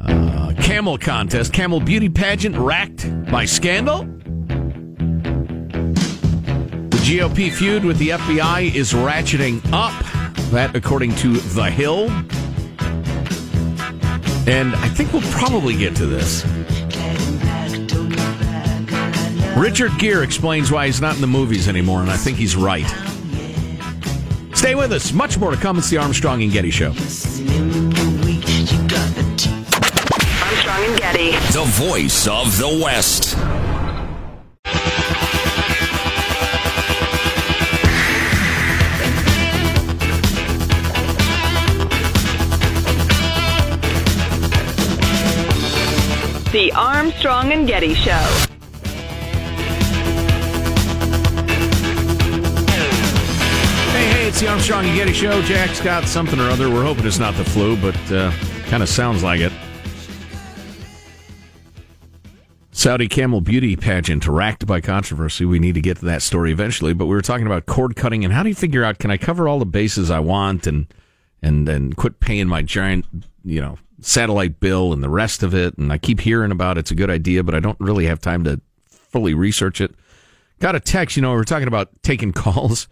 uh, 0.00 0.52
camel 0.60 0.98
contest, 0.98 1.52
camel 1.52 1.80
beauty 1.80 2.08
pageant 2.08 2.56
racked 2.56 3.08
by 3.30 3.44
scandal. 3.44 4.04
The 6.88 6.98
GOP 7.04 7.52
feud 7.52 7.84
with 7.84 7.98
the 7.98 8.10
FBI 8.10 8.74
is 8.74 8.92
ratcheting 8.92 9.60
up. 9.72 10.04
That, 10.50 10.74
according 10.74 11.14
to 11.16 11.34
The 11.38 11.70
Hill. 11.70 12.08
And 14.48 14.74
I 14.76 14.88
think 14.88 15.12
we'll 15.12 15.20
probably 15.32 15.76
get 15.76 15.94
to 15.96 16.06
this. 16.06 16.44
Richard 19.58 19.90
Gere 19.98 20.24
explains 20.24 20.70
why 20.70 20.86
he's 20.86 21.00
not 21.00 21.16
in 21.16 21.20
the 21.20 21.26
movies 21.26 21.68
anymore, 21.68 22.00
and 22.00 22.10
I 22.10 22.16
think 22.16 22.38
he's 22.38 22.56
right. 22.56 22.86
Stay 24.54 24.74
with 24.74 24.92
us. 24.92 25.12
Much 25.12 25.36
more 25.36 25.50
to 25.50 25.56
come. 25.56 25.78
It's 25.78 25.90
the 25.90 25.98
Armstrong 25.98 26.42
and 26.42 26.52
Getty 26.52 26.70
Show. 26.70 26.92
Armstrong 30.78 30.90
and 30.90 31.00
Getty. 31.00 31.30
The 31.52 31.64
voice 31.64 32.28
of 32.28 32.56
the 32.56 32.80
West. 32.84 33.36
The 46.52 46.72
Armstrong 46.72 47.52
and 47.52 47.66
Getty 47.66 47.94
Show. 47.94 48.12
Hey, 53.90 54.06
hey, 54.06 54.28
it's 54.28 54.40
the 54.40 54.48
Armstrong 54.48 54.86
and 54.86 54.96
Getty 54.96 55.12
Show. 55.12 55.42
Jack's 55.42 55.80
got 55.80 56.04
something 56.04 56.38
or 56.38 56.48
other. 56.48 56.70
We're 56.70 56.84
hoping 56.84 57.04
it's 57.04 57.18
not 57.18 57.34
the 57.34 57.44
flu, 57.44 57.76
but 57.76 57.96
uh, 58.12 58.30
kind 58.66 58.82
of 58.82 58.88
sounds 58.88 59.24
like 59.24 59.40
it. 59.40 59.47
Saudi 62.78 63.08
camel 63.08 63.40
beauty 63.40 63.74
pageant 63.74 64.28
racked 64.28 64.64
by 64.64 64.80
controversy. 64.80 65.44
We 65.44 65.58
need 65.58 65.74
to 65.74 65.80
get 65.80 65.96
to 65.96 66.04
that 66.04 66.22
story 66.22 66.52
eventually, 66.52 66.92
but 66.92 67.06
we 67.06 67.16
were 67.16 67.22
talking 67.22 67.44
about 67.44 67.66
cord 67.66 67.96
cutting 67.96 68.24
and 68.24 68.32
how 68.32 68.44
do 68.44 68.50
you 68.50 68.54
figure 68.54 68.84
out 68.84 69.00
can 69.00 69.10
I 69.10 69.16
cover 69.16 69.48
all 69.48 69.58
the 69.58 69.66
bases 69.66 70.12
I 70.12 70.20
want 70.20 70.64
and 70.68 70.86
and 71.42 71.68
and 71.68 71.96
quit 71.96 72.20
paying 72.20 72.46
my 72.46 72.62
giant, 72.62 73.04
you 73.44 73.60
know, 73.60 73.78
satellite 74.00 74.60
bill 74.60 74.92
and 74.92 75.02
the 75.02 75.08
rest 75.08 75.42
of 75.42 75.56
it. 75.56 75.76
And 75.76 75.92
I 75.92 75.98
keep 75.98 76.20
hearing 76.20 76.52
about 76.52 76.78
it's 76.78 76.92
a 76.92 76.94
good 76.94 77.10
idea, 77.10 77.42
but 77.42 77.56
I 77.56 77.58
don't 77.58 77.80
really 77.80 78.06
have 78.06 78.20
time 78.20 78.44
to 78.44 78.60
fully 78.86 79.34
research 79.34 79.80
it. 79.80 79.92
Got 80.60 80.76
a 80.76 80.80
text, 80.80 81.16
you 81.16 81.22
know, 81.22 81.30
we 81.30 81.36
were 81.36 81.44
talking 81.44 81.66
about 81.66 81.90
taking 82.04 82.32
calls. 82.44 82.86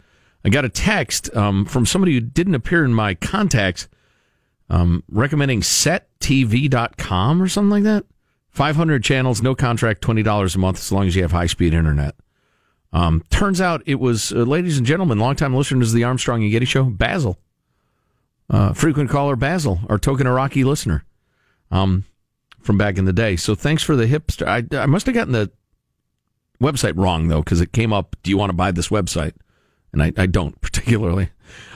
I 0.44 0.48
got 0.48 0.64
a 0.64 0.68
text 0.68 1.32
um, 1.36 1.64
from 1.64 1.86
somebody 1.86 2.14
who 2.14 2.22
didn't 2.22 2.56
appear 2.56 2.84
in 2.84 2.92
my 2.92 3.14
contacts 3.14 3.86
um, 4.68 5.04
recommending 5.08 5.60
settv.com 5.60 7.40
or 7.40 7.46
something 7.46 7.70
like 7.70 7.84
that. 7.84 8.04
500 8.56 9.04
channels, 9.04 9.42
no 9.42 9.54
contract, 9.54 10.00
$20 10.00 10.54
a 10.54 10.58
month 10.58 10.78
as 10.78 10.90
long 10.90 11.06
as 11.06 11.14
you 11.14 11.20
have 11.20 11.32
high 11.32 11.46
speed 11.46 11.74
internet. 11.74 12.14
Um, 12.90 13.22
turns 13.28 13.60
out 13.60 13.82
it 13.84 13.96
was, 14.00 14.32
uh, 14.32 14.36
ladies 14.36 14.78
and 14.78 14.86
gentlemen, 14.86 15.18
longtime 15.18 15.54
listeners 15.54 15.90
to 15.90 15.94
the 15.94 16.04
Armstrong 16.04 16.42
and 16.42 16.50
Getty 16.50 16.64
Show, 16.64 16.84
Basil. 16.84 17.36
Uh, 18.48 18.72
frequent 18.72 19.10
caller 19.10 19.36
Basil, 19.36 19.80
our 19.90 19.98
token 19.98 20.26
Iraqi 20.26 20.64
listener 20.64 21.04
um, 21.70 22.04
from 22.62 22.78
back 22.78 22.96
in 22.96 23.04
the 23.04 23.12
day. 23.12 23.36
So 23.36 23.54
thanks 23.54 23.82
for 23.82 23.94
the 23.94 24.06
hipster. 24.06 24.46
I, 24.46 24.80
I 24.80 24.86
must 24.86 25.04
have 25.04 25.14
gotten 25.14 25.34
the 25.34 25.50
website 26.58 26.94
wrong, 26.96 27.28
though, 27.28 27.42
because 27.42 27.60
it 27.60 27.72
came 27.72 27.92
up, 27.92 28.16
do 28.22 28.30
you 28.30 28.38
want 28.38 28.48
to 28.48 28.56
buy 28.56 28.70
this 28.70 28.88
website? 28.88 29.34
And 29.92 30.02
I, 30.02 30.12
I 30.16 30.24
don't 30.24 30.58
particularly. 30.62 31.28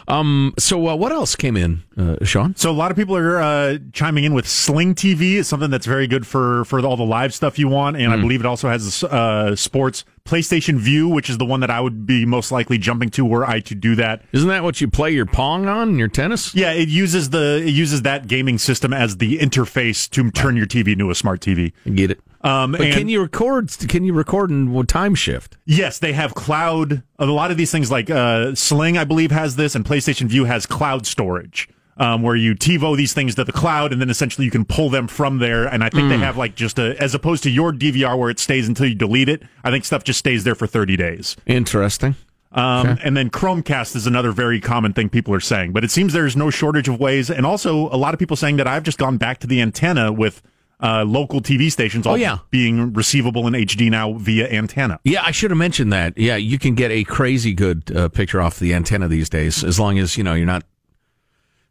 Um, 0.08 0.54
so 0.58 0.88
uh, 0.88 0.96
what 0.96 1.12
else 1.12 1.36
came 1.36 1.56
in, 1.56 1.82
uh, 1.96 2.16
Sean? 2.24 2.54
So 2.56 2.70
a 2.70 2.72
lot 2.72 2.90
of 2.90 2.96
people 2.96 3.16
are 3.16 3.40
uh, 3.40 3.78
chiming 3.92 4.24
in 4.24 4.34
with 4.34 4.48
Sling 4.48 4.94
TV. 4.94 5.38
It's 5.38 5.48
something 5.48 5.70
that's 5.70 5.86
very 5.86 6.06
good 6.06 6.26
for 6.26 6.64
for 6.64 6.80
all 6.84 6.96
the 6.96 7.04
live 7.04 7.32
stuff 7.34 7.58
you 7.58 7.68
want, 7.68 7.96
and 7.96 8.12
I 8.12 8.16
Mm. 8.16 8.20
believe 8.22 8.40
it 8.40 8.46
also 8.46 8.68
has 8.68 9.02
uh, 9.04 9.54
sports 9.56 10.04
PlayStation 10.30 10.76
Vue, 10.76 11.08
which 11.08 11.28
is 11.28 11.38
the 11.38 11.44
one 11.44 11.58
that 11.60 11.70
I 11.70 11.80
would 11.80 12.06
be 12.06 12.24
most 12.24 12.52
likely 12.52 12.78
jumping 12.78 13.10
to 13.10 13.24
were 13.24 13.44
I 13.44 13.58
to 13.60 13.74
do 13.74 13.96
that. 13.96 14.22
Isn't 14.32 14.48
that 14.48 14.62
what 14.62 14.80
you 14.80 14.88
play 14.88 15.10
your 15.10 15.26
pong 15.26 15.66
on, 15.66 15.98
your 15.98 16.06
tennis? 16.08 16.54
Yeah, 16.54 16.70
it 16.70 16.88
uses 16.88 17.30
the 17.30 17.62
it 17.64 17.70
uses 17.70 18.02
that 18.02 18.28
gaming 18.28 18.56
system 18.58 18.92
as 18.92 19.16
the 19.16 19.38
interface 19.38 20.08
to 20.10 20.30
turn 20.30 20.56
your 20.56 20.66
TV 20.66 20.92
into 20.92 21.10
a 21.10 21.14
smart 21.14 21.40
TV. 21.40 21.72
I 21.84 21.90
get 21.90 22.12
it. 22.12 22.20
Um, 22.42 22.72
But 22.72 22.82
and- 22.82 22.94
can 22.94 23.08
you 23.08 23.20
record? 23.20 23.70
Can 23.88 24.04
you 24.04 24.12
record 24.12 24.50
in 24.50 24.86
time 24.86 25.14
shift? 25.14 25.58
Yes, 25.66 25.98
they 25.98 26.12
have 26.12 26.34
cloud. 26.34 27.02
A 27.18 27.26
lot 27.26 27.50
of 27.50 27.56
these 27.56 27.70
things, 27.72 27.90
like 27.90 28.08
uh, 28.08 28.54
Sling, 28.54 28.96
I 28.96 29.04
believe, 29.04 29.30
has 29.32 29.56
this, 29.56 29.74
and 29.74 29.84
PlayStation 29.84 30.26
Vue 30.28 30.44
has 30.44 30.64
cloud 30.64 31.06
storage, 31.06 31.68
um, 31.96 32.22
where 32.22 32.36
you 32.36 32.54
TiVo 32.54 32.96
these 32.96 33.12
things 33.12 33.34
to 33.34 33.44
the 33.44 33.52
cloud, 33.52 33.92
and 33.92 34.00
then 34.00 34.08
essentially 34.10 34.44
you 34.44 34.50
can 34.50 34.64
pull 34.64 34.88
them 34.90 35.06
from 35.06 35.38
there. 35.38 35.66
And 35.66 35.84
I 35.84 35.88
think 35.90 36.08
they 36.08 36.16
Mm. 36.16 36.20
have 36.22 36.36
like 36.36 36.54
just 36.54 36.78
a, 36.78 37.00
as 37.02 37.14
opposed 37.14 37.42
to 37.42 37.50
your 37.50 37.72
DVR 37.72 38.16
where 38.18 38.30
it 38.30 38.38
stays 38.38 38.68
until 38.68 38.86
you 38.86 38.94
delete 38.94 39.28
it. 39.28 39.42
I 39.64 39.70
think 39.70 39.84
stuff 39.84 40.04
just 40.04 40.18
stays 40.18 40.44
there 40.44 40.54
for 40.54 40.66
thirty 40.66 40.96
days. 40.96 41.36
Interesting. 41.46 42.16
Um, 42.52 42.88
Okay. 42.88 43.02
And 43.04 43.16
then 43.16 43.30
Chromecast 43.30 43.94
is 43.94 44.06
another 44.08 44.32
very 44.32 44.58
common 44.60 44.92
thing 44.92 45.08
people 45.08 45.32
are 45.34 45.40
saying, 45.40 45.72
but 45.72 45.84
it 45.84 45.90
seems 45.92 46.12
there's 46.12 46.36
no 46.36 46.50
shortage 46.50 46.88
of 46.88 46.98
ways. 46.98 47.30
And 47.30 47.46
also, 47.46 47.88
a 47.90 47.96
lot 47.96 48.12
of 48.12 48.18
people 48.18 48.36
saying 48.36 48.56
that 48.56 48.66
I've 48.66 48.82
just 48.82 48.98
gone 48.98 49.18
back 49.18 49.38
to 49.40 49.46
the 49.46 49.60
antenna 49.60 50.12
with 50.12 50.42
uh, 50.82 51.04
local 51.04 51.40
TV 51.42 51.70
stations 51.70 52.06
all 52.06 52.14
Oh, 52.14 52.16
yeah. 52.16 52.38
being 52.50 52.92
receivable 52.94 53.46
in 53.46 53.52
HD 53.54 53.90
now 53.90 54.14
via 54.14 54.48
antenna. 54.50 54.98
Yeah, 55.04 55.22
I 55.22 55.30
should 55.30 55.50
have 55.50 55.58
mentioned 55.58 55.92
that. 55.92 56.16
Yeah, 56.16 56.36
you 56.36 56.58
can 56.58 56.74
get 56.74 56.90
a 56.90 57.04
crazy 57.04 57.52
good 57.52 57.94
uh, 57.94 58.08
picture 58.08 58.40
off 58.40 58.58
the 58.58 58.72
antenna 58.74 59.06
these 59.06 59.28
days, 59.28 59.62
as 59.62 59.78
long 59.78 59.98
as 59.98 60.16
you 60.16 60.24
know 60.24 60.32
you're 60.34 60.46
not. 60.46 60.64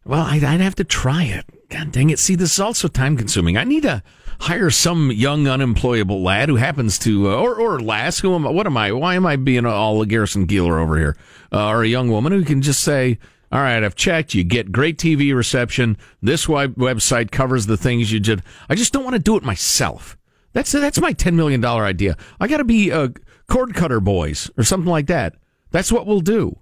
Well, 0.05 0.21
I'd, 0.21 0.43
I'd 0.43 0.61
have 0.61 0.75
to 0.75 0.83
try 0.83 1.23
it. 1.25 1.45
God 1.69 1.91
dang 1.91 2.09
it! 2.09 2.19
See, 2.19 2.35
this 2.35 2.53
is 2.53 2.59
also 2.59 2.87
time 2.87 3.15
consuming. 3.17 3.57
I 3.57 3.63
need 3.63 3.83
to 3.83 4.01
hire 4.39 4.69
some 4.71 5.11
young 5.11 5.47
unemployable 5.47 6.23
lad 6.23 6.49
who 6.49 6.55
happens 6.55 6.97
to, 6.99 7.29
uh, 7.29 7.35
or 7.35 7.55
or 7.55 7.79
lass. 7.79 8.19
Who 8.19 8.33
am? 8.33 8.47
I- 8.47 8.49
What 8.51 8.65
am 8.65 8.75
I? 8.77 8.91
Why 8.91 9.15
am 9.15 9.25
I 9.25 9.35
being 9.35 9.65
all 9.65 10.01
a 10.01 10.05
Garrison 10.07 10.47
Keillor 10.47 10.81
over 10.81 10.97
here? 10.97 11.15
Uh, 11.53 11.67
or 11.67 11.83
a 11.83 11.87
young 11.87 12.09
woman 12.09 12.31
who 12.31 12.43
can 12.43 12.61
just 12.61 12.81
say. 12.81 13.19
All 13.51 13.61
right, 13.61 13.83
I've 13.83 13.95
checked. 13.95 14.35
You 14.35 14.43
get 14.43 14.71
great 14.71 14.99
TV 14.99 15.35
reception. 15.35 15.97
This 16.21 16.47
web- 16.47 16.75
website 16.75 17.31
covers 17.31 17.65
the 17.65 17.77
things 17.77 18.11
you 18.11 18.19
did. 18.19 18.43
I 18.69 18.75
just 18.75 18.93
don't 18.93 19.03
want 19.03 19.15
to 19.15 19.19
do 19.19 19.37
it 19.37 19.43
myself. 19.43 20.15
That's 20.53 20.71
that's 20.71 21.01
my 21.01 21.13
ten 21.13 21.35
million 21.35 21.59
dollar 21.59 21.83
idea. 21.85 22.15
I 22.39 22.47
got 22.47 22.57
to 22.57 22.63
be 22.63 22.89
a 22.91 23.11
cord 23.47 23.73
cutter 23.73 23.99
boys 23.99 24.49
or 24.57 24.63
something 24.63 24.89
like 24.89 25.07
that. 25.07 25.35
That's 25.71 25.91
what 25.91 26.05
we'll 26.07 26.21
do. 26.21 26.59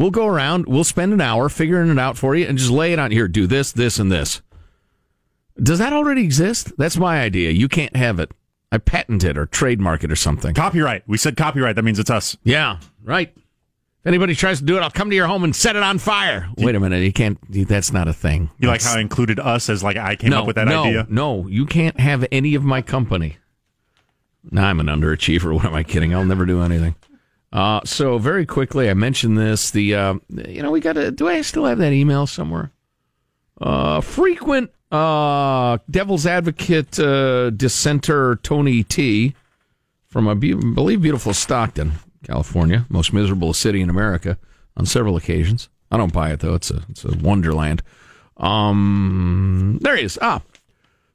We'll 0.00 0.10
go 0.10 0.26
around. 0.26 0.64
We'll 0.64 0.84
spend 0.84 1.12
an 1.12 1.20
hour 1.20 1.50
figuring 1.50 1.90
it 1.90 1.98
out 1.98 2.16
for 2.16 2.34
you 2.34 2.46
and 2.46 2.56
just 2.56 2.70
lay 2.70 2.94
it 2.94 2.98
on 2.98 3.10
here. 3.10 3.28
Do 3.28 3.46
this, 3.46 3.70
this, 3.70 3.98
and 3.98 4.10
this. 4.10 4.40
Does 5.62 5.78
that 5.78 5.92
already 5.92 6.24
exist? 6.24 6.72
That's 6.78 6.96
my 6.96 7.20
idea. 7.20 7.50
You 7.50 7.68
can't 7.68 7.94
have 7.94 8.18
it. 8.18 8.32
I 8.72 8.78
patent 8.78 9.24
it 9.24 9.36
or 9.36 9.44
trademark 9.44 10.02
it 10.02 10.10
or 10.10 10.16
something. 10.16 10.54
Copyright. 10.54 11.06
We 11.06 11.18
said 11.18 11.36
copyright. 11.36 11.76
That 11.76 11.82
means 11.82 11.98
it's 11.98 12.08
us. 12.08 12.34
Yeah, 12.44 12.78
right. 13.04 13.30
If 13.36 14.06
anybody 14.06 14.34
tries 14.34 14.60
to 14.60 14.64
do 14.64 14.78
it, 14.78 14.80
I'll 14.80 14.90
come 14.90 15.10
to 15.10 15.16
your 15.16 15.26
home 15.26 15.44
and 15.44 15.54
set 15.54 15.76
it 15.76 15.82
on 15.82 15.98
fire. 15.98 16.48
Wait 16.56 16.74
a 16.74 16.80
minute. 16.80 17.02
You 17.02 17.12
can't. 17.12 17.38
That's 17.68 17.92
not 17.92 18.08
a 18.08 18.14
thing. 18.14 18.48
You 18.58 18.68
like 18.68 18.80
how 18.80 18.96
I 18.96 19.00
included 19.00 19.38
us 19.38 19.68
as 19.68 19.82
like 19.82 19.98
I 19.98 20.16
came 20.16 20.30
no, 20.30 20.40
up 20.40 20.46
with 20.46 20.56
that 20.56 20.66
no, 20.66 20.84
idea? 20.84 21.06
No, 21.10 21.46
you 21.46 21.66
can't 21.66 22.00
have 22.00 22.26
any 22.32 22.54
of 22.54 22.64
my 22.64 22.80
company. 22.80 23.36
No, 24.50 24.62
I'm 24.62 24.80
an 24.80 24.86
underachiever. 24.86 25.52
What 25.56 25.66
am 25.66 25.74
I 25.74 25.82
kidding? 25.82 26.14
I'll 26.14 26.24
never 26.24 26.46
do 26.46 26.62
anything. 26.62 26.94
Uh, 27.52 27.80
so 27.84 28.18
very 28.18 28.46
quickly, 28.46 28.88
I 28.88 28.94
mentioned 28.94 29.36
this. 29.36 29.70
The 29.70 29.94
uh, 29.94 30.14
you 30.46 30.62
know 30.62 30.70
we 30.70 30.80
got 30.80 30.92
to. 30.94 31.10
Do 31.10 31.28
I 31.28 31.40
still 31.42 31.64
have 31.64 31.78
that 31.78 31.92
email 31.92 32.26
somewhere? 32.26 32.70
Uh, 33.60 34.00
frequent 34.00 34.70
uh, 34.92 35.78
devil's 35.90 36.26
advocate 36.26 36.98
uh, 36.98 37.50
dissenter 37.50 38.36
Tony 38.36 38.82
T 38.82 39.34
from 40.06 40.28
I 40.28 40.34
be- 40.34 40.54
believe 40.54 41.02
beautiful 41.02 41.34
Stockton, 41.34 41.92
California, 42.24 42.86
most 42.88 43.12
miserable 43.12 43.52
city 43.52 43.80
in 43.80 43.90
America 43.90 44.38
on 44.76 44.86
several 44.86 45.16
occasions. 45.16 45.68
I 45.90 45.96
don't 45.96 46.12
buy 46.12 46.30
it 46.30 46.40
though. 46.40 46.54
It's 46.54 46.70
a 46.70 46.82
it's 46.88 47.04
a 47.04 47.16
wonderland. 47.18 47.82
Um, 48.36 49.78
there 49.82 49.96
he 49.96 50.04
is. 50.04 50.18
Ah, 50.22 50.42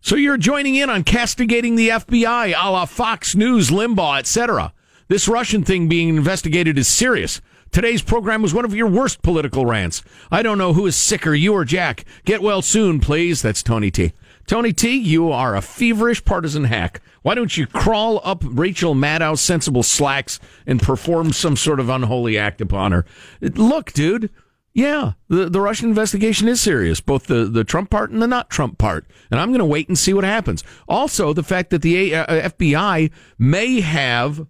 so 0.02 0.16
you're 0.16 0.38
joining 0.38 0.76
in 0.76 0.90
on 0.90 1.04
castigating 1.04 1.76
the 1.76 1.90
FBI, 1.90 2.54
a 2.56 2.70
la 2.70 2.86
Fox 2.86 3.36
News, 3.36 3.72
Limbaugh, 3.72 4.20
etc. 4.20 4.72
This 5.08 5.28
Russian 5.28 5.64
thing 5.64 5.88
being 5.88 6.10
investigated 6.10 6.80
is 6.80 6.88
serious. 6.88 7.40
Today's 7.72 8.02
program 8.02 8.42
was 8.42 8.54
one 8.54 8.66
of 8.66 8.74
your 8.74 8.88
worst 8.88 9.22
political 9.22 9.66
rants. 9.66 10.02
I 10.32 10.42
don't 10.42 10.58
know 10.58 10.74
who 10.74 10.88
is 10.88 10.96
sicker, 10.96 11.36
you 11.36 11.54
or 11.54 11.66
Jack. 11.66 12.06
Get 12.24 12.42
well 12.42 12.62
soon, 12.62 13.00
please. 13.00 13.42
That's 13.42 13.62
Tony 13.62 13.92
T. 13.92 14.14
Tony 14.48 14.74
T, 14.74 14.98
you 14.98 15.32
are 15.32 15.56
a 15.56 15.62
feverish 15.62 16.24
partisan 16.24 16.66
hack. 16.66 17.02
Why 17.22 17.36
don't 17.36 17.56
you 17.56 17.68
crawl 17.68 18.22
up 18.24 18.44
Rachel 18.46 18.96
Maddow's 18.96 19.42
sensible 19.42 19.84
slacks 19.84 20.40
and 20.66 20.82
perform 20.82 21.34
some 21.34 21.56
sort 21.56 21.80
of 21.80 21.90
unholy 21.90 22.38
act 22.38 22.62
upon 22.62 22.92
her? 22.92 23.06
Look, 23.42 23.92
dude, 23.94 24.30
yeah, 24.74 25.14
the, 25.28 25.50
the 25.50 25.62
Russian 25.62 25.90
investigation 25.90 26.48
is 26.48 26.62
serious, 26.62 27.00
both 27.02 27.28
the, 27.28 27.46
the 27.46 27.64
Trump 27.64 27.90
part 27.90 28.12
and 28.12 28.22
the 28.22 28.28
not 28.28 28.50
Trump 28.50 28.78
part. 28.78 29.06
And 29.32 29.40
I'm 29.40 29.50
going 29.50 29.60
to 29.60 29.66
wait 29.66 29.88
and 29.88 29.98
see 29.98 30.14
what 30.14 30.24
happens. 30.24 30.64
Also, 30.88 31.34
the 31.34 31.44
fact 31.44 31.72
that 31.72 31.82
the 31.82 32.16
uh, 32.16 32.50
FBI 32.50 33.12
may 33.40 33.82
have 33.82 34.46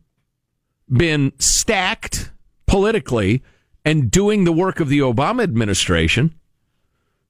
been 0.90 1.34
stacked 1.40 2.32
politically 2.68 3.44
and 3.84 4.10
doing 4.10 4.44
the 4.44 4.52
work 4.52 4.80
of 4.80 4.90
the 4.90 5.00
Obama 5.00 5.44
administration, 5.44 6.34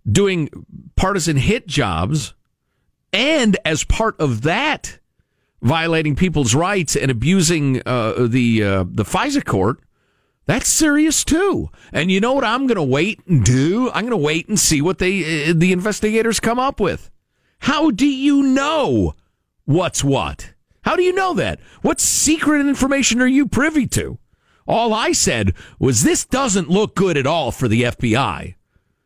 doing 0.10 0.50
partisan 0.96 1.38
hit 1.38 1.68
jobs, 1.68 2.34
and 3.12 3.58
as 3.66 3.84
part 3.84 4.20
of 4.20 4.42
that, 4.44 5.00
violating 5.62 6.16
people's 6.16 6.56
rights 6.56 6.96
and 6.96 7.12
abusing 7.12 7.82
uh, 7.86 8.28
the 8.28 8.64
uh, 8.64 8.84
the 8.88 9.04
FISA 9.04 9.44
court. 9.46 9.80
That's 10.48 10.70
serious 10.70 11.24
too. 11.24 11.70
And 11.92 12.12
you 12.12 12.20
know 12.20 12.34
what 12.34 12.44
I'm 12.44 12.68
going 12.68 12.76
to 12.76 12.84
wait 12.84 13.20
and 13.26 13.44
do? 13.44 13.90
I'm 13.90 14.04
going 14.04 14.12
to 14.12 14.18
wait 14.18 14.48
and 14.48 14.60
see 14.60 14.82
what 14.82 15.00
they 15.00 15.50
uh, 15.50 15.54
the 15.56 15.72
investigators 15.72 16.40
come 16.40 16.60
up 16.60 16.80
with. 16.80 17.10
How 17.60 17.90
do 17.90 18.06
you 18.08 18.44
know 18.44 19.16
what's 19.66 20.04
what? 20.04 20.54
How 20.86 20.96
do 20.96 21.02
you 21.02 21.14
know 21.14 21.34
that? 21.34 21.60
What 21.82 22.00
secret 22.00 22.60
information 22.60 23.20
are 23.20 23.28
you 23.28 23.48
privy 23.48 23.88
to? 23.88 24.20
All 24.68 24.94
I 24.94 25.14
said 25.14 25.54
was 25.80 26.04
this 26.04 26.26
doesn't 26.26 26.70
look 26.70 26.96
good 26.96 27.18
at 27.18 27.26
all 27.26 27.52
for 27.52 27.68
the 27.68 27.84
FBI. 27.84 28.54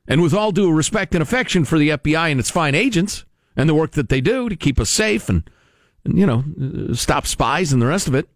And 0.05 0.21
with 0.21 0.33
all 0.33 0.51
due 0.51 0.71
respect 0.71 1.15
and 1.15 1.21
affection 1.21 1.63
for 1.63 1.79
the 1.79 1.89
FBI 1.89 2.31
and 2.31 2.39
its 2.39 2.51
fine 2.51 2.75
agents 2.75 3.25
and 3.55 3.69
the 3.69 3.75
work 3.75 3.91
that 3.91 4.09
they 4.09 4.19
do 4.19 4.49
to 4.49 4.55
keep 4.57 4.79
us 4.79 4.89
safe 4.89 5.29
and, 5.29 5.49
and 6.03 6.17
you 6.17 6.25
know, 6.25 6.43
stop 6.93 7.25
spies 7.25 7.71
and 7.71 7.81
the 7.81 7.87
rest 7.87 8.07
of 8.07 8.15
it, 8.15 8.27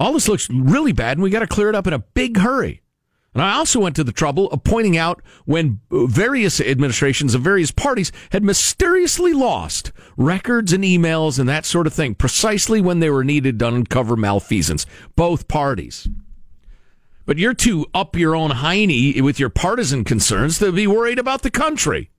all 0.00 0.12
this 0.12 0.28
looks 0.28 0.50
really 0.50 0.92
bad 0.92 1.16
and 1.16 1.22
we 1.22 1.30
got 1.30 1.40
to 1.40 1.46
clear 1.46 1.68
it 1.68 1.76
up 1.76 1.86
in 1.86 1.92
a 1.92 1.98
big 2.00 2.38
hurry. 2.38 2.82
And 3.34 3.42
I 3.42 3.54
also 3.54 3.80
went 3.80 3.96
to 3.96 4.04
the 4.04 4.12
trouble 4.12 4.50
of 4.50 4.62
pointing 4.62 4.96
out 4.96 5.22
when 5.46 5.80
various 5.90 6.60
administrations 6.60 7.34
of 7.34 7.40
various 7.40 7.70
parties 7.70 8.12
had 8.30 8.44
mysteriously 8.44 9.32
lost 9.32 9.90
records 10.18 10.72
and 10.72 10.84
emails 10.84 11.38
and 11.38 11.48
that 11.48 11.64
sort 11.64 11.86
of 11.86 11.94
thing, 11.94 12.14
precisely 12.14 12.80
when 12.82 13.00
they 13.00 13.08
were 13.08 13.24
needed 13.24 13.58
to 13.58 13.68
uncover 13.68 14.16
malfeasance. 14.16 14.84
Both 15.16 15.48
parties. 15.48 16.06
But 17.24 17.38
you're 17.38 17.54
too 17.54 17.86
up 17.94 18.16
your 18.16 18.36
own 18.36 18.50
hiney 18.50 19.20
with 19.22 19.40
your 19.40 19.48
partisan 19.48 20.04
concerns 20.04 20.58
to 20.58 20.70
be 20.70 20.86
worried 20.86 21.18
about 21.18 21.42
the 21.42 21.50
country. 21.50 22.10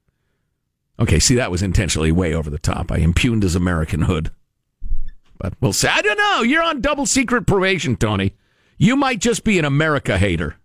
Okay, 0.99 1.19
see, 1.19 1.36
that 1.36 1.52
was 1.52 1.62
intentionally 1.62 2.12
way 2.12 2.34
over 2.34 2.49
the 2.49 2.58
top. 2.58 2.91
I 2.91 2.97
impugned 2.97 3.43
his 3.43 3.56
Americanhood. 3.56 4.32
But 5.38 5.54
we'll 5.60 5.73
say, 5.73 5.89
I 5.89 6.02
don't 6.02 6.17
know. 6.17 6.41
You're 6.41 6.63
on 6.63 6.82
double 6.82 7.06
secret 7.06 7.45
probation, 7.45 7.97
Tony. 7.97 8.34
You 8.78 8.95
might 8.95 9.19
just 9.19 9.43
be 9.43 9.60
an 9.60 9.65
America 9.65 10.17
hater. 10.17 10.56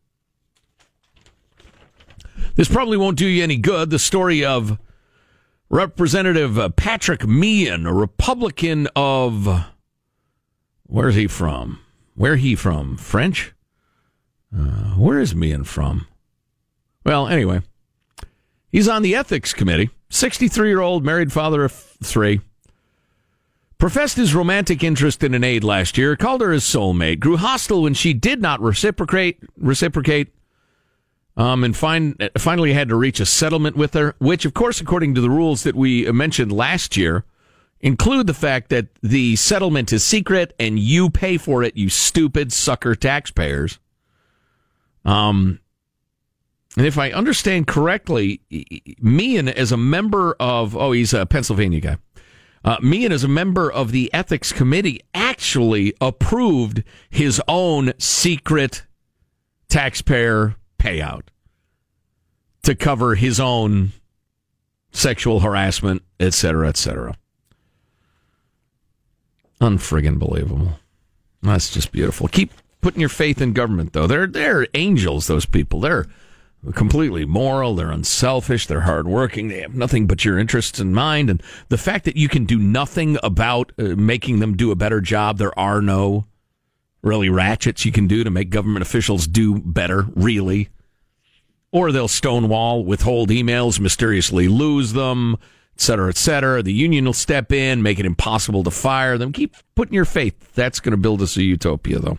This 2.59 2.67
probably 2.69 2.97
won't 2.97 3.17
do 3.17 3.25
you 3.25 3.45
any 3.45 3.57
good. 3.57 3.91
The 3.91 4.01
story 4.01 4.45
of 4.45 4.81
Representative 5.71 6.75
Patrick 6.75 7.25
Meehan, 7.25 7.87
a 7.87 7.95
Republican 7.95 8.89
of 8.97 9.67
where's 10.83 11.15
he 11.15 11.29
from? 11.29 11.79
Where 12.17 12.35
he 12.35 12.57
from? 12.57 12.97
French? 12.97 13.55
Uh, 14.53 14.97
where 14.97 15.21
is 15.21 15.37
Meehan 15.37 15.63
from? 15.63 16.09
Well, 17.07 17.29
anyway, 17.29 17.61
he's 18.73 18.89
on 18.89 19.03
the 19.03 19.15
ethics 19.15 19.55
committee. 19.55 19.91
63 20.11 20.69
year 20.69 20.81
old 20.81 21.05
married 21.05 21.33
father 21.33 21.63
of 21.63 21.71
three. 21.71 22.41
Professed 23.79 24.17
his 24.17 24.35
romantic 24.35 24.83
interest 24.83 25.23
in 25.23 25.33
an 25.33 25.45
aide 25.45 25.63
last 25.63 25.97
year, 25.97 26.17
called 26.17 26.41
her 26.41 26.51
his 26.51 26.65
soulmate, 26.65 27.21
grew 27.21 27.37
hostile 27.37 27.83
when 27.83 27.95
she 27.95 28.13
did 28.13 28.43
not 28.43 28.61
reciprocate, 28.61 29.39
reciprocate, 29.57 30.33
um, 31.39 31.63
and 31.63 31.77
find, 31.77 32.31
finally 32.37 32.73
had 32.73 32.89
to 32.89 32.97
reach 32.97 33.21
a 33.21 33.27
settlement 33.27 33.77
with 33.77 33.95
her, 33.95 34.17
which, 34.19 34.45
of 34.45 34.55
course, 34.55 34.81
according 34.81 35.15
to 35.15 35.21
the 35.21 35.31
rules 35.31 35.63
that 35.63 35.77
we 35.77 36.11
mentioned 36.11 36.51
last 36.51 36.97
year, 36.97 37.25
include 37.81 38.27
the 38.27 38.35
fact 38.35 38.71
that 38.71 38.89
the 39.03 39.37
settlement 39.37 39.93
is 39.93 40.03
secret 40.03 40.53
and 40.59 40.81
you 40.81 41.09
pay 41.09 41.39
for 41.39 41.63
it, 41.63 41.77
you 41.77 41.89
stupid 41.89 42.53
sucker 42.53 42.97
taxpayers. 42.97 43.79
Um, 45.05 45.61
and 46.77 46.85
if 46.85 46.99
I 46.99 47.13
understand 47.13 47.69
correctly, 47.69 48.41
Meehan, 49.01 49.49
as 49.49 49.71
a 49.71 49.77
member 49.77 50.35
of, 50.41 50.77
oh, 50.77 50.91
he's 50.91 51.15
a 51.15 51.25
Pennsylvania 51.25 51.81
guy. 51.81 51.99
Uh, 52.65 52.79
Meehan, 52.83 53.13
as 53.13 53.23
a 53.23 53.29
member 53.29 53.71
of 53.71 53.93
the 53.93 54.13
ethics 54.13 54.51
committee, 54.51 55.03
actually 55.15 55.95
approved 56.01 56.83
his 57.09 57.41
own 57.47 57.93
secret 57.97 58.83
taxpayer 59.69 60.57
payout 60.79 61.23
to 62.63 62.75
cover 62.75 63.15
his 63.15 63.41
own 63.41 63.93
sexual 64.93 65.41
harassment, 65.41 66.03
etc., 66.21 66.33
cetera, 66.33 66.69
et 66.69 66.77
cetera. 66.77 67.17
Unfriggin' 69.61 70.19
believable. 70.19 70.79
That's 71.43 71.71
just 71.71 71.93
beautiful. 71.93 72.29
Keep 72.29 72.53
putting 72.81 73.01
your 73.01 73.09
faith 73.09 73.41
in 73.41 73.53
government, 73.53 73.93
though. 73.93 74.07
They're 74.07 74.27
they're 74.27 74.67
angels. 74.75 75.27
Those 75.27 75.47
people. 75.47 75.81
They're 75.81 76.07
completely 76.75 77.25
moral. 77.25 77.75
They're 77.75 77.91
unselfish. 77.91 78.67
They're 78.67 78.83
hardworking. 78.83 79.49
They 79.49 79.61
have 79.61 79.75
nothing 79.75 80.07
but 80.07 80.25
your 80.25 80.39
interests 80.39 80.81
in 80.81 80.93
mind. 80.93 81.31
And 81.31 81.43
the 81.69 81.79
fact 81.79 82.05
that 82.05 82.17
you 82.17 82.29
can 82.29 82.45
do 82.45 82.59
nothing 82.59 83.19
about 83.23 83.73
uh, 83.79 83.95
making 83.97 84.41
them 84.41 84.57
do 84.57 84.71
a 84.71 84.77
better 84.77 85.01
job. 85.01 85.39
There 85.39 85.57
are 85.59 85.81
no 85.81 86.27
really 87.03 87.29
ratchets 87.29 87.85
you 87.85 87.93
can 87.93 88.07
do 88.07 88.25
to 88.25 88.31
make 88.31 88.51
government 88.51 88.83
officials 88.83 89.27
do 89.27 89.61
better. 89.61 90.07
Really. 90.15 90.69
Or 91.71 91.93
they'll 91.93 92.09
stonewall, 92.09 92.85
withhold 92.85 93.29
emails, 93.29 93.79
mysteriously 93.79 94.49
lose 94.49 94.95
them, 94.95 95.37
et 95.75 95.81
cetera, 95.81 96.09
et 96.09 96.17
cetera. 96.17 96.63
The 96.63 96.73
union 96.73 97.05
will 97.05 97.13
step 97.13 97.53
in, 97.53 97.83
make 97.83 97.99
it 97.99 98.07
impossible 98.07 98.65
to 98.65 98.71
fire 98.71 99.19
them. 99.19 99.33
Keep 99.33 99.55
putting 99.75 99.95
your 99.95 100.07
faith. 100.07 100.55
That's 100.55 100.81
going 100.81 100.93
to 100.93 100.97
build 100.97 101.21
us 101.21 101.37
a 101.37 101.43
utopia, 101.43 101.99
though. 101.99 102.19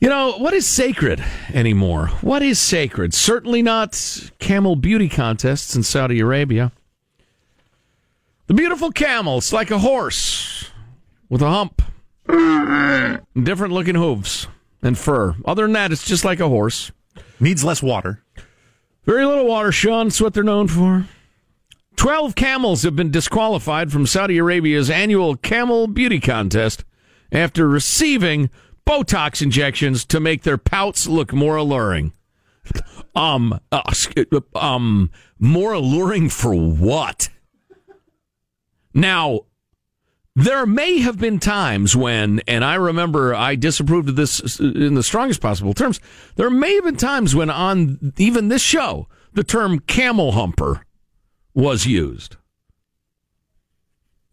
You 0.00 0.10
know, 0.10 0.36
what 0.36 0.52
is 0.52 0.66
sacred 0.66 1.24
anymore? 1.54 2.08
What 2.20 2.42
is 2.42 2.58
sacred? 2.58 3.14
Certainly 3.14 3.62
not 3.62 4.30
camel 4.38 4.76
beauty 4.76 5.08
contests 5.08 5.74
in 5.74 5.82
Saudi 5.82 6.20
Arabia. 6.20 6.72
The 8.46 8.54
beautiful 8.54 8.90
camel, 8.92 9.38
it's 9.38 9.50
like 9.50 9.70
a 9.70 9.78
horse 9.78 10.70
with 11.30 11.40
a 11.40 11.48
hump, 11.48 11.80
different 12.26 13.72
looking 13.72 13.94
hooves 13.94 14.48
and 14.82 14.98
fur. 14.98 15.36
Other 15.44 15.62
than 15.64 15.72
that, 15.72 15.92
it's 15.92 16.06
just 16.06 16.24
like 16.24 16.40
a 16.40 16.48
horse. 16.48 16.92
Needs 17.40 17.64
less 17.64 17.82
water. 17.82 18.22
Very 19.04 19.24
little 19.26 19.46
water, 19.46 19.72
Sean. 19.72 20.06
That's 20.06 20.20
what 20.20 20.34
they're 20.34 20.42
known 20.42 20.68
for. 20.68 21.06
Twelve 21.96 22.34
camels 22.34 22.82
have 22.82 22.96
been 22.96 23.10
disqualified 23.10 23.92
from 23.92 24.06
Saudi 24.06 24.38
Arabia's 24.38 24.90
annual 24.90 25.36
camel 25.36 25.86
beauty 25.86 26.20
contest 26.20 26.84
after 27.30 27.68
receiving 27.68 28.50
Botox 28.86 29.40
injections 29.42 30.04
to 30.06 30.20
make 30.20 30.42
their 30.42 30.58
pouts 30.58 31.06
look 31.06 31.32
more 31.32 31.56
alluring. 31.56 32.12
Um, 33.14 33.60
uh, 33.70 33.82
um, 34.54 35.10
more 35.38 35.72
alluring 35.72 36.30
for 36.30 36.54
what? 36.54 37.28
Now, 38.92 39.42
there 40.36 40.66
may 40.66 40.98
have 40.98 41.18
been 41.18 41.38
times 41.38 41.94
when, 41.94 42.40
and 42.48 42.64
I 42.64 42.74
remember 42.74 43.34
I 43.34 43.54
disapproved 43.54 44.08
of 44.08 44.16
this 44.16 44.58
in 44.58 44.94
the 44.94 45.02
strongest 45.02 45.40
possible 45.40 45.74
terms. 45.74 46.00
There 46.36 46.50
may 46.50 46.74
have 46.74 46.84
been 46.84 46.96
times 46.96 47.34
when 47.34 47.50
on 47.50 48.12
even 48.18 48.48
this 48.48 48.62
show, 48.62 49.08
the 49.32 49.44
term 49.44 49.78
camel 49.80 50.32
humper 50.32 50.84
was 51.54 51.86
used. 51.86 52.36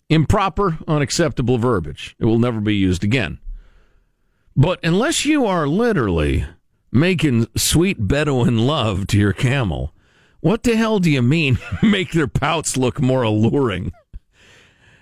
Improper, 0.10 0.80
unacceptable 0.88 1.58
verbiage. 1.58 2.16
It 2.20 2.26
will 2.26 2.40
never 2.40 2.60
be 2.60 2.76
used 2.76 3.04
again. 3.04 3.40
But 4.56 4.80
unless 4.84 5.26
you 5.26 5.46
are 5.46 5.68
literally 5.68 6.46
making 6.92 7.48
sweet 7.56 8.08
Bedouin 8.08 8.58
love 8.58 9.08
to 9.08 9.18
your 9.18 9.34
camel, 9.34 9.94
what 10.42 10.64
the 10.64 10.76
hell 10.76 11.00
do 11.00 11.12
you 11.12 11.22
mean 11.22 11.60
make 11.84 12.12
their 12.12 12.28
pouts 12.28 12.76
look 12.76 13.00
more 13.00 13.22
alluring? 13.22 13.92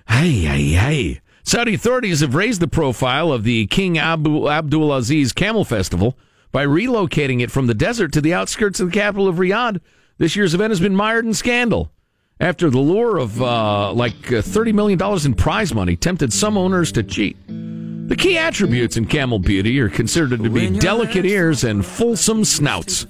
Hey, 0.10 0.40
hey, 0.40 0.64
hey. 0.72 1.22
Saudi 1.44 1.76
authorities 1.76 2.22
have 2.22 2.36
raised 2.36 2.62
the 2.62 2.68
profile 2.68 3.32
of 3.32 3.44
the 3.44 3.68
King 3.68 3.98
Abu 3.98 4.50
Abdul 4.50 4.94
Aziz 4.94 5.32
Camel 5.32 5.64
Festival 5.64 6.18
by 6.52 6.66
relocating 6.66 7.42
it 7.42 7.52
from 7.52 7.68
the 7.68 7.74
desert 7.76 8.12
to 8.14 8.22
the 8.22 8.34
outskirts 8.34 8.80
of 8.80 8.88
the 8.88 8.94
capital 8.94 9.28
of 9.28 9.36
Riyadh. 9.36 9.80
This 10.18 10.36
year's 10.36 10.54
event 10.54 10.72
has 10.72 10.80
been 10.80 10.96
mired 10.96 11.26
in 11.26 11.34
scandal 11.34 11.92
after 12.40 12.70
the 12.70 12.80
lure 12.80 13.18
of 13.18 13.42
uh, 13.42 13.94
like 13.94 14.28
uh, 14.28 14.42
$30 14.42 14.74
million 14.74 15.00
in 15.26 15.34
prize 15.36 15.74
money 15.74 15.96
tempted 15.96 16.34
some 16.34 16.58
owners 16.58 16.92
to 16.94 17.04
cheat. 17.04 17.38
The 17.48 18.16
key 18.18 18.38
attributes 18.38 18.98
in 18.98 19.06
camel 19.06 19.38
beauty 19.38 19.80
are 19.80 19.90
considered 19.90 20.42
to 20.42 20.50
be 20.50 20.72
delicate 20.80 21.26
ears 21.26 21.64
and 21.64 21.86
fulsome 21.86 22.44
snouts. 22.44 23.06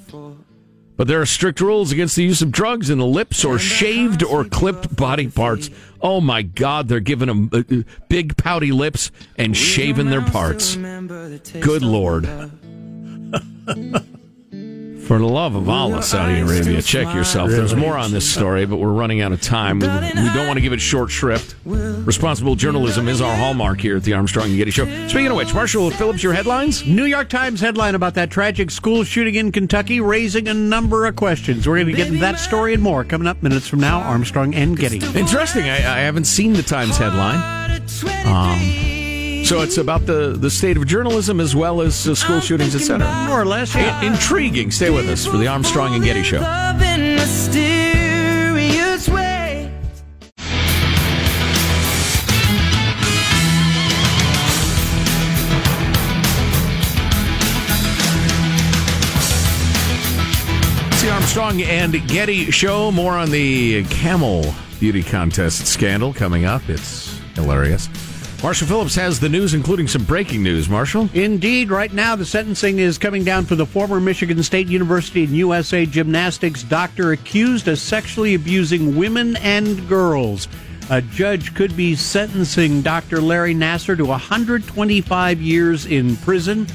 But 0.99 1.07
there 1.07 1.21
are 1.21 1.25
strict 1.25 1.61
rules 1.61 1.93
against 1.93 2.17
the 2.17 2.25
use 2.25 2.41
of 2.41 2.51
drugs 2.51 2.89
in 2.89 2.97
the 2.97 3.05
lips 3.05 3.45
or 3.45 3.57
shaved 3.57 4.21
or 4.21 4.43
clipped 4.43 4.97
body 4.97 5.29
parts. 5.29 5.69
Oh 6.01 6.19
my 6.19 6.41
God, 6.41 6.89
they're 6.89 6.99
giving 6.99 7.27
them 7.27 7.49
uh, 7.53 7.59
uh, 7.59 7.83
big 8.09 8.35
pouty 8.35 8.73
lips 8.73 9.09
and 9.37 9.55
shaving 9.55 10.09
their 10.09 10.21
parts. 10.21 10.75
Good 10.75 11.83
Lord. 11.83 12.25
For 15.09 15.17
the 15.17 15.25
love 15.25 15.55
of 15.55 15.67
Allah, 15.67 16.03
Saudi 16.03 16.41
Arabia, 16.41 16.83
check 16.83 17.15
yourself. 17.15 17.49
There's 17.49 17.75
more 17.75 17.97
on 17.97 18.11
this 18.11 18.31
story, 18.31 18.67
but 18.67 18.75
we're 18.75 18.93
running 18.93 19.21
out 19.21 19.31
of 19.31 19.41
time. 19.41 19.79
We, 19.79 19.87
we 19.87 20.29
don't 20.35 20.45
want 20.45 20.57
to 20.57 20.61
give 20.61 20.71
it 20.71 20.79
short 20.79 21.09
shrift. 21.09 21.55
Responsible 21.65 22.53
journalism 22.53 23.07
is 23.07 23.19
our 23.19 23.35
hallmark 23.35 23.81
here 23.81 23.97
at 23.97 24.03
the 24.03 24.13
Armstrong 24.13 24.49
and 24.49 24.57
Getty 24.57 24.69
Show. 24.69 24.85
Speaking 25.07 25.29
of 25.29 25.35
which, 25.35 25.51
Marshall 25.51 25.89
Phillips, 25.89 26.21
your 26.21 26.33
headlines? 26.33 26.85
New 26.85 27.05
York 27.05 27.27
Times 27.27 27.59
headline 27.59 27.95
about 27.95 28.13
that 28.13 28.29
tragic 28.29 28.69
school 28.69 29.03
shooting 29.03 29.33
in 29.33 29.51
Kentucky 29.51 29.99
raising 29.99 30.47
a 30.47 30.53
number 30.53 31.07
of 31.07 31.15
questions. 31.15 31.67
We're 31.67 31.77
going 31.77 31.87
to 31.87 31.93
get 31.93 32.05
into 32.05 32.19
that 32.19 32.37
story 32.37 32.75
and 32.75 32.83
more 32.83 33.03
coming 33.03 33.27
up 33.27 33.41
minutes 33.41 33.67
from 33.67 33.79
now. 33.79 34.01
Armstrong 34.01 34.53
and 34.53 34.77
Getty. 34.77 34.97
Interesting. 35.17 35.63
I, 35.63 35.77
I 35.77 35.99
haven't 36.01 36.25
seen 36.25 36.53
the 36.53 36.61
Times 36.61 36.97
headline. 36.97 37.81
Um, 38.27 38.98
so 39.49 39.61
it's 39.61 39.79
about 39.79 40.05
the, 40.05 40.35
the 40.37 40.51
state 40.51 40.77
of 40.77 40.85
journalism 40.85 41.39
as 41.39 41.55
well 41.55 41.81
as 41.81 42.07
uh, 42.07 42.13
school 42.13 42.39
shootings, 42.39 42.75
etc. 42.75 43.25
More 43.27 43.41
or 43.41 43.45
less. 43.45 43.73
Yeah. 43.73 43.99
In- 44.03 44.13
intriguing. 44.13 44.69
Stay 44.69 44.91
with 44.91 45.09
us 45.09 45.25
for 45.25 45.37
the 45.37 45.47
Armstrong 45.47 45.95
and 45.95 46.03
Getty 46.03 46.21
Show. 46.21 46.39
Armstrong 61.11 61.61
and 61.63 62.07
Getty 62.07 62.51
Show. 62.51 62.91
More 62.91 63.13
on 63.13 63.31
the 63.31 63.83
camel 63.85 64.53
beauty 64.79 65.01
contest 65.01 65.65
scandal 65.65 66.13
coming 66.13 66.45
up. 66.45 66.61
It's 66.69 67.19
hilarious. 67.33 67.89
Marshall 68.41 68.67
Phillips 68.67 68.95
has 68.95 69.19
the 69.19 69.27
news, 69.27 69.53
including 69.53 69.85
some 69.85 70.05
breaking 70.05 70.41
news. 70.41 70.69
Marshall? 70.69 71.09
Indeed, 71.13 71.69
right 71.69 71.91
now 71.91 72.15
the 72.15 72.25
sentencing 72.25 72.79
is 72.79 72.97
coming 72.97 73.25
down 73.25 73.43
for 73.43 73.55
the 73.55 73.65
former 73.65 73.99
Michigan 73.99 74.41
State 74.43 74.67
University 74.67 75.25
and 75.25 75.33
USA 75.33 75.85
gymnastics 75.85 76.63
doctor 76.63 77.11
accused 77.11 77.67
of 77.67 77.77
sexually 77.77 78.35
abusing 78.35 78.95
women 78.95 79.35
and 79.37 79.85
girls. 79.89 80.47
A 80.89 81.01
judge 81.01 81.53
could 81.53 81.75
be 81.75 81.95
sentencing 81.95 82.81
Dr. 82.81 83.19
Larry 83.19 83.53
Nassar 83.53 83.97
to 83.97 84.05
125 84.05 85.41
years 85.41 85.85
in 85.85 86.15
prison 86.17 86.65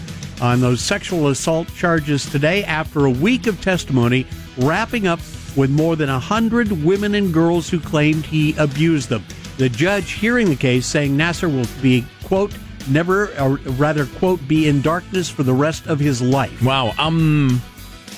on 0.43 0.61
those 0.61 0.83
sexual 0.83 1.29
assault 1.29 1.75
charges 1.75 2.27
today 2.31 2.63
after 2.65 3.07
a 3.07 3.11
week 3.11 3.47
of 3.47 3.59
testimony, 3.63 4.27
wrapping 4.59 5.07
up 5.07 5.21
with 5.57 5.71
more 5.71 5.97
than 5.97 6.11
100 6.11 6.85
women 6.85 7.15
and 7.15 7.33
girls 7.33 7.71
who 7.71 7.81
claimed 7.81 8.27
he 8.27 8.55
abused 8.59 9.09
them. 9.09 9.25
The 9.57 9.69
judge 9.69 10.13
hearing 10.13 10.49
the 10.49 10.57
case 10.57 10.87
saying 10.87 11.17
Nassar 11.17 11.53
will 11.53 11.69
be, 11.81 12.05
quote, 12.25 12.53
never, 12.89 13.29
or 13.39 13.57
rather, 13.73 14.07
quote, 14.07 14.47
be 14.49 14.69
in 14.69 14.83
darkness 14.83 15.29
for 15.29 15.43
the 15.43 15.55
rest 15.55 15.87
of 15.87 16.01
his 16.01 16.21
life. 16.21 16.63
Wow. 16.63 16.93
Um, 16.99 17.63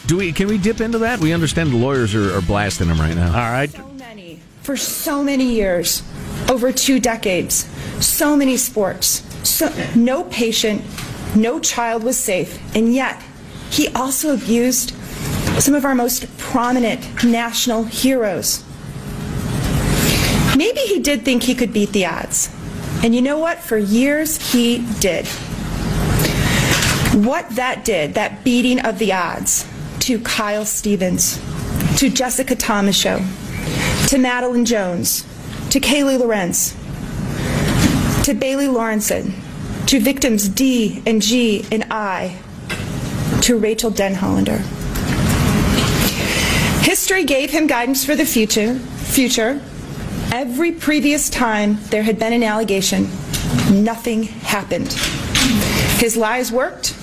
do 0.06 0.16
we 0.16 0.32
can 0.32 0.48
we 0.48 0.56
dip 0.56 0.80
into 0.80 0.98
that? 0.98 1.20
We 1.20 1.32
understand 1.32 1.72
the 1.72 1.76
lawyers 1.76 2.14
are, 2.14 2.36
are 2.36 2.42
blasting 2.42 2.88
him 2.88 2.98
right 2.98 3.14
now. 3.14 3.26
All 3.26 3.52
right. 3.52 3.70
So 3.70 3.86
many, 3.88 4.40
for 4.62 4.76
so 4.76 5.22
many 5.22 5.52
years, 5.52 6.02
over 6.50 6.72
two 6.72 7.00
decades, 7.00 7.68
so 8.04 8.36
many 8.36 8.56
sports, 8.56 9.22
so, 9.46 9.72
no 9.94 10.24
patient, 10.24 10.82
no 11.34 11.60
child 11.60 12.02
was 12.02 12.18
safe, 12.18 12.58
and 12.74 12.94
yet 12.94 13.22
he 13.70 13.88
also 13.88 14.34
abused 14.34 14.90
some 15.60 15.74
of 15.74 15.84
our 15.84 15.94
most 15.94 16.36
prominent 16.38 17.24
national 17.24 17.84
heroes. 17.84 18.62
Maybe 20.56 20.80
he 20.80 21.00
did 21.00 21.22
think 21.22 21.42
he 21.42 21.54
could 21.54 21.72
beat 21.72 21.92
the 21.92 22.06
odds. 22.06 22.48
And 23.04 23.14
you 23.14 23.20
know 23.20 23.38
what? 23.38 23.58
For 23.58 23.76
years, 23.76 24.52
he 24.52 24.78
did. 25.00 25.26
What 27.14 27.48
that 27.50 27.84
did, 27.84 28.14
that 28.14 28.42
beating 28.42 28.80
of 28.80 28.98
the 28.98 29.12
odds, 29.12 29.66
to 30.00 30.18
Kyle 30.20 30.64
Stephens, 30.64 31.38
to 31.98 32.08
Jessica 32.08 32.54
Thomashow, 32.56 33.22
to 34.08 34.18
Madeline 34.18 34.64
Jones, 34.64 35.26
to 35.70 35.80
Kaylee 35.80 36.18
Lorincz, 36.18 36.74
to 38.24 38.34
Bailey 38.34 38.66
Lorencen, 38.66 39.32
to 39.86 40.00
victims 40.00 40.48
D 40.48 41.02
and 41.06 41.20
G 41.22 41.64
and 41.70 41.84
I, 41.90 42.38
to 43.42 43.58
Rachel 43.58 43.90
Denhollander. 43.90 44.58
History 46.82 47.24
gave 47.24 47.50
him 47.50 47.66
guidance 47.66 48.04
for 48.04 48.14
the 48.14 48.24
future. 48.24 48.74
Future. 48.74 49.60
Every 50.36 50.70
previous 50.70 51.30
time 51.30 51.78
there 51.84 52.02
had 52.02 52.18
been 52.18 52.34
an 52.34 52.42
allegation, 52.42 53.04
nothing 53.70 54.24
happened. 54.24 54.92
His 55.98 56.14
lies 56.14 56.52
worked. 56.52 56.94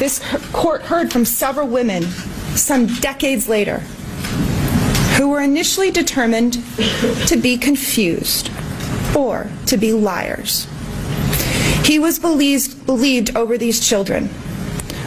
This 0.00 0.18
court 0.52 0.82
heard 0.82 1.12
from 1.12 1.24
several 1.24 1.68
women 1.68 2.02
some 2.56 2.88
decades 2.96 3.48
later 3.48 3.78
who 5.16 5.28
were 5.28 5.40
initially 5.40 5.92
determined 5.92 6.54
to 7.28 7.38
be 7.40 7.56
confused 7.56 8.50
or 9.16 9.48
to 9.66 9.76
be 9.76 9.92
liars. 9.92 10.66
He 11.84 12.00
was 12.00 12.18
believed, 12.18 12.84
believed 12.86 13.36
over 13.36 13.56
these 13.56 13.78
children. 13.88 14.28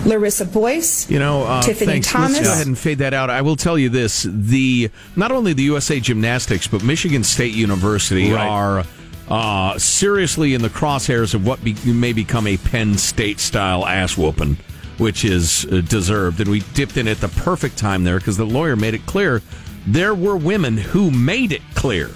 Larissa 0.06 0.46
Boyce, 0.46 1.10
you 1.10 1.20
know, 1.20 1.44
uh, 1.44 1.62
Tiffany 1.62 1.94
thanks. 1.94 2.08
Thomas. 2.12 2.34
Let's 2.38 2.48
go 2.48 2.54
ahead 2.54 2.68
and 2.68 2.78
fade 2.78 3.00
that 3.00 3.14
out. 3.14 3.30
I 3.30 3.42
will 3.42 3.56
tell 3.56 3.78
you 3.78 3.90
this: 3.90 4.28
the 4.30 4.90
not 5.16 5.32
only 5.32 5.54
the 5.54 5.64
USA 5.64 6.00
Gymnastics, 6.00 6.68
but 6.68 6.84
Michigan 6.84 7.24
State 7.24 7.54
University 7.54 8.32
Right. 8.32 8.48
are 8.48 8.84
uh, 9.30 9.78
seriously 9.80 10.54
in 10.54 10.62
the 10.62 10.70
crosshairs 10.70 11.34
of 11.34 11.46
what 11.46 11.64
be, 11.64 11.76
may 11.86 12.14
become 12.14 12.46
a 12.48 12.58
Penn 12.58 12.98
State 12.98 13.40
style 13.40 13.86
ass 13.86 14.16
whooping, 14.18 14.58
which 15.00 15.26
is 15.26 15.66
uh, 15.66 15.82
deserved. 15.82 16.40
And 16.40 16.50
we 16.50 16.60
dipped 16.76 16.98
in 16.98 17.08
at 17.08 17.18
the 17.18 17.30
perfect 17.30 17.78
time 17.78 18.04
there 18.04 18.20
because 18.20 18.38
the 18.38 18.46
lawyer 18.46 18.76
made 18.76 18.94
it 18.94 19.06
clear 19.08 19.42
there 19.88 20.14
were 20.16 20.38
women 20.38 20.78
who 20.78 21.10
made 21.12 21.52
it 21.52 21.62
clear 21.74 22.12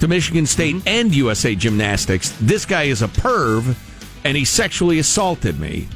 to 0.00 0.08
Michigan 0.08 0.46
State 0.46 0.76
Mm-hmm. 0.76 0.88
and 0.88 1.14
USA 1.14 1.54
Gymnastics 1.54 2.34
this 2.40 2.64
guy 2.64 2.84
is 2.84 3.02
a 3.02 3.08
perv 3.08 3.74
and 4.24 4.36
he 4.36 4.44
sexually 4.44 4.98
assaulted 4.98 5.58
me. 5.58 5.88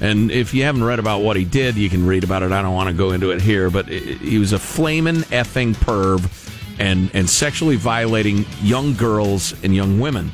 And 0.00 0.30
if 0.30 0.54
you 0.54 0.64
haven't 0.64 0.84
read 0.84 0.98
about 0.98 1.20
what 1.20 1.36
he 1.36 1.44
did, 1.44 1.76
you 1.76 1.90
can 1.90 2.06
read 2.06 2.24
about 2.24 2.42
it. 2.42 2.52
I 2.52 2.62
don't 2.62 2.74
want 2.74 2.88
to 2.88 2.94
go 2.94 3.10
into 3.12 3.30
it 3.32 3.40
here, 3.42 3.68
but 3.70 3.86
he 3.88 4.38
was 4.38 4.52
a 4.52 4.58
flaming 4.58 5.16
effing 5.16 5.74
perv 5.74 6.26
and, 6.78 7.10
and 7.12 7.28
sexually 7.28 7.76
violating 7.76 8.46
young 8.62 8.94
girls 8.94 9.52
and 9.62 9.74
young 9.74 10.00
women. 10.00 10.32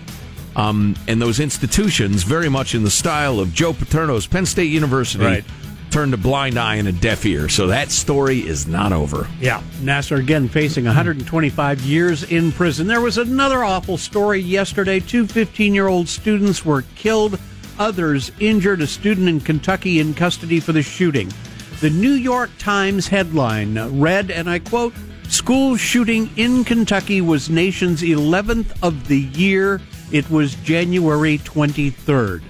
Um, 0.55 0.95
and 1.09 1.21
those 1.21 1.41
institutions, 1.41 2.23
very 2.23 2.49
much 2.49 2.75
in 2.75 2.83
the 2.85 2.91
style 2.91 3.41
of 3.41 3.53
Joe 3.53 3.73
Paterno's 3.73 4.27
Penn 4.27 4.47
State 4.47 4.71
University, 4.71 5.25
Right. 5.25 5.45
turned 5.91 6.15
a 6.15 6.17
blind 6.17 6.59
eye 6.59 6.77
and 6.77 6.87
a 6.89 6.93
deaf 6.93 7.27
ear. 7.27 7.49
So 7.49 7.67
that 7.67 7.91
story 7.91 8.39
is 8.47 8.67
not 8.67 8.93
over. 8.93 9.29
Yeah. 9.41 9.63
Nassar 9.83 10.19
again 10.19 10.49
facing 10.49 10.85
125 10.85 11.81
years 11.83 12.23
in 12.23 12.53
prison. 12.53 12.87
There 12.87 13.01
was 13.01 13.19
another 13.19 13.65
awful 13.65 13.99
story 13.99 14.41
yesterday. 14.41 15.01
Two 15.01 15.27
15 15.27 15.75
year 15.75 15.89
old 15.89 16.09
students 16.09 16.65
were 16.65 16.83
killed, 16.95 17.39
others 17.79 18.33
injured. 18.41 18.81
A 18.81 18.87
student 18.87 19.29
in 19.29 19.41
Kentucky 19.41 20.01
in 20.01 20.15
custody 20.15 20.61
for 20.61 20.73
the 20.73 20.83
shooting. 20.83 21.33
The 21.81 21.91
New 21.91 22.13
York 22.13 22.51
Times 22.59 23.07
headline 23.07 23.79
read, 24.01 24.31
and 24.31 24.49
I 24.49 24.59
quote, 24.61 24.95
School 25.29 25.77
shooting 25.77 26.31
in 26.37 26.65
Kentucky 26.65 27.21
was 27.21 27.51
nation's 27.51 28.03
11th 28.03 28.73
of 28.83 29.09
the 29.09 29.21
year. 29.21 29.81
It 30.13 30.31
was 30.31 30.55
January 30.57 31.39
23rd. 31.39 32.43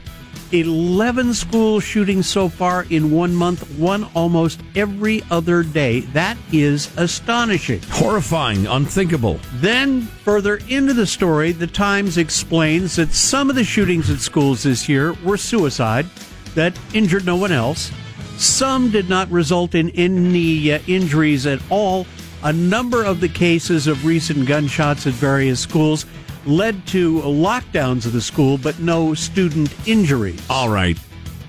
11 0.53 1.35
school 1.35 1.81
shootings 1.81 2.27
so 2.27 2.49
far 2.49 2.87
in 2.91 3.11
one 3.11 3.35
month, 3.35 3.69
one 3.79 4.05
almost 4.15 4.61
every 4.75 5.23
other 5.31 5.63
day. 5.63 6.01
That 6.01 6.37
is 6.53 6.91
astonishing. 6.97 7.81
Horrifying, 7.91 8.67
unthinkable. 8.67 9.41
Then, 9.55 10.03
further 10.03 10.61
into 10.69 10.95
the 10.95 11.07
story, 11.07 11.53
the 11.53 11.67
Times 11.67 12.19
explains 12.19 12.97
that 12.97 13.13
some 13.13 13.51
of 13.51 13.57
the 13.57 13.65
shootings 13.65 14.11
at 14.11 14.21
schools 14.21 14.63
this 14.63 14.89
year 14.89 15.13
were 15.25 15.37
suicide 15.37 16.07
that 16.55 16.79
injured 16.95 17.27
no 17.27 17.37
one 17.37 17.53
else. 17.53 17.91
Some 18.37 18.91
did 18.91 19.09
not 19.09 19.31
result 19.31 19.75
in 19.75 19.91
any 19.91 20.73
uh, 20.73 20.81
injuries 20.87 21.47
at 21.47 21.61
all. 21.71 22.07
A 22.43 22.53
number 22.53 23.03
of 23.03 23.21
the 23.21 23.29
cases 23.29 23.87
of 23.87 24.05
recent 24.05 24.47
gunshots 24.47 25.07
at 25.07 25.15
various 25.15 25.61
schools 25.61 26.07
led 26.47 26.87
to 26.87 27.21
lockdowns 27.23 28.07
of 28.07 28.13
the 28.13 28.21
school, 28.21 28.57
but 28.59 28.79
no 28.79 29.15
student 29.15 29.75
injuries. 29.87 30.41
All 30.49 30.69
right, 30.69 30.99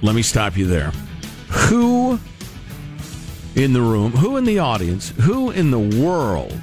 let 0.01 0.15
me 0.15 0.21
stop 0.21 0.57
you 0.57 0.65
there. 0.65 0.91
Who 1.49 2.19
in 3.55 3.73
the 3.73 3.81
room, 3.81 4.11
who 4.11 4.37
in 4.37 4.43
the 4.43 4.59
audience, 4.59 5.09
who 5.21 5.51
in 5.51 5.71
the 5.71 5.79
world, 6.01 6.59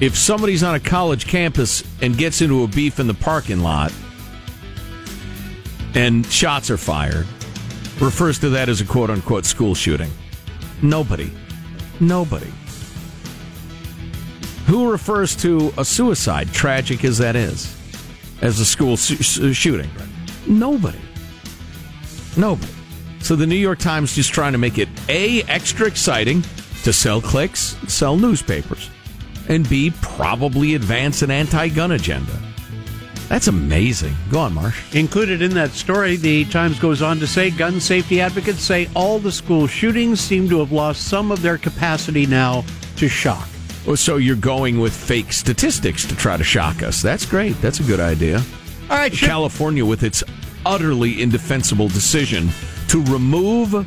if 0.00 0.16
somebody's 0.16 0.62
on 0.62 0.74
a 0.74 0.80
college 0.80 1.26
campus 1.26 1.84
and 2.00 2.16
gets 2.16 2.40
into 2.40 2.64
a 2.64 2.66
beef 2.66 2.98
in 2.98 3.06
the 3.06 3.14
parking 3.14 3.60
lot 3.60 3.92
and 5.94 6.26
shots 6.26 6.70
are 6.70 6.76
fired, 6.76 7.26
refers 8.00 8.38
to 8.40 8.48
that 8.50 8.68
as 8.68 8.80
a 8.80 8.84
quote 8.84 9.10
unquote 9.10 9.44
school 9.44 9.74
shooting? 9.74 10.10
Nobody. 10.82 11.30
Nobody. 12.00 12.52
Who 14.72 14.90
refers 14.90 15.36
to 15.42 15.70
a 15.76 15.84
suicide, 15.84 16.50
tragic 16.54 17.04
as 17.04 17.18
that 17.18 17.36
is, 17.36 17.76
as 18.40 18.58
a 18.58 18.64
school 18.64 18.96
su- 18.96 19.52
shooting? 19.52 19.90
Nobody. 20.46 20.98
Nobody. 22.38 22.72
So 23.20 23.36
the 23.36 23.46
New 23.46 23.54
York 23.54 23.80
Times 23.80 24.14
just 24.14 24.32
trying 24.32 24.52
to 24.52 24.58
make 24.58 24.78
it 24.78 24.88
A, 25.10 25.42
extra 25.42 25.86
exciting 25.86 26.42
to 26.84 26.92
sell 26.94 27.20
clicks, 27.20 27.76
sell 27.86 28.16
newspapers, 28.16 28.88
and 29.46 29.68
B, 29.68 29.92
probably 30.00 30.74
advance 30.74 31.20
an 31.20 31.30
anti 31.30 31.68
gun 31.68 31.92
agenda. 31.92 32.32
That's 33.28 33.48
amazing. 33.48 34.14
Go 34.30 34.38
on, 34.38 34.54
Marsh. 34.54 34.94
Included 34.94 35.42
in 35.42 35.52
that 35.52 35.72
story, 35.72 36.16
the 36.16 36.46
Times 36.46 36.78
goes 36.78 37.02
on 37.02 37.18
to 37.18 37.26
say 37.26 37.50
gun 37.50 37.78
safety 37.78 38.22
advocates 38.22 38.62
say 38.62 38.88
all 38.96 39.18
the 39.18 39.32
school 39.32 39.66
shootings 39.66 40.18
seem 40.18 40.48
to 40.48 40.60
have 40.60 40.72
lost 40.72 41.08
some 41.08 41.30
of 41.30 41.42
their 41.42 41.58
capacity 41.58 42.24
now 42.24 42.64
to 42.96 43.06
shock. 43.06 43.51
So 43.96 44.16
you're 44.16 44.36
going 44.36 44.78
with 44.78 44.94
fake 44.94 45.32
statistics 45.32 46.06
to 46.06 46.16
try 46.16 46.36
to 46.36 46.44
shock 46.44 46.82
us. 46.82 47.02
That's 47.02 47.26
great. 47.26 47.60
That's 47.60 47.80
a 47.80 47.82
good 47.82 48.00
idea. 48.00 48.42
All 48.88 48.96
right, 48.96 49.12
California 49.12 49.84
with 49.84 50.02
its 50.02 50.24
utterly 50.64 51.20
indefensible 51.20 51.88
decision 51.88 52.48
to 52.88 53.02
remove 53.04 53.86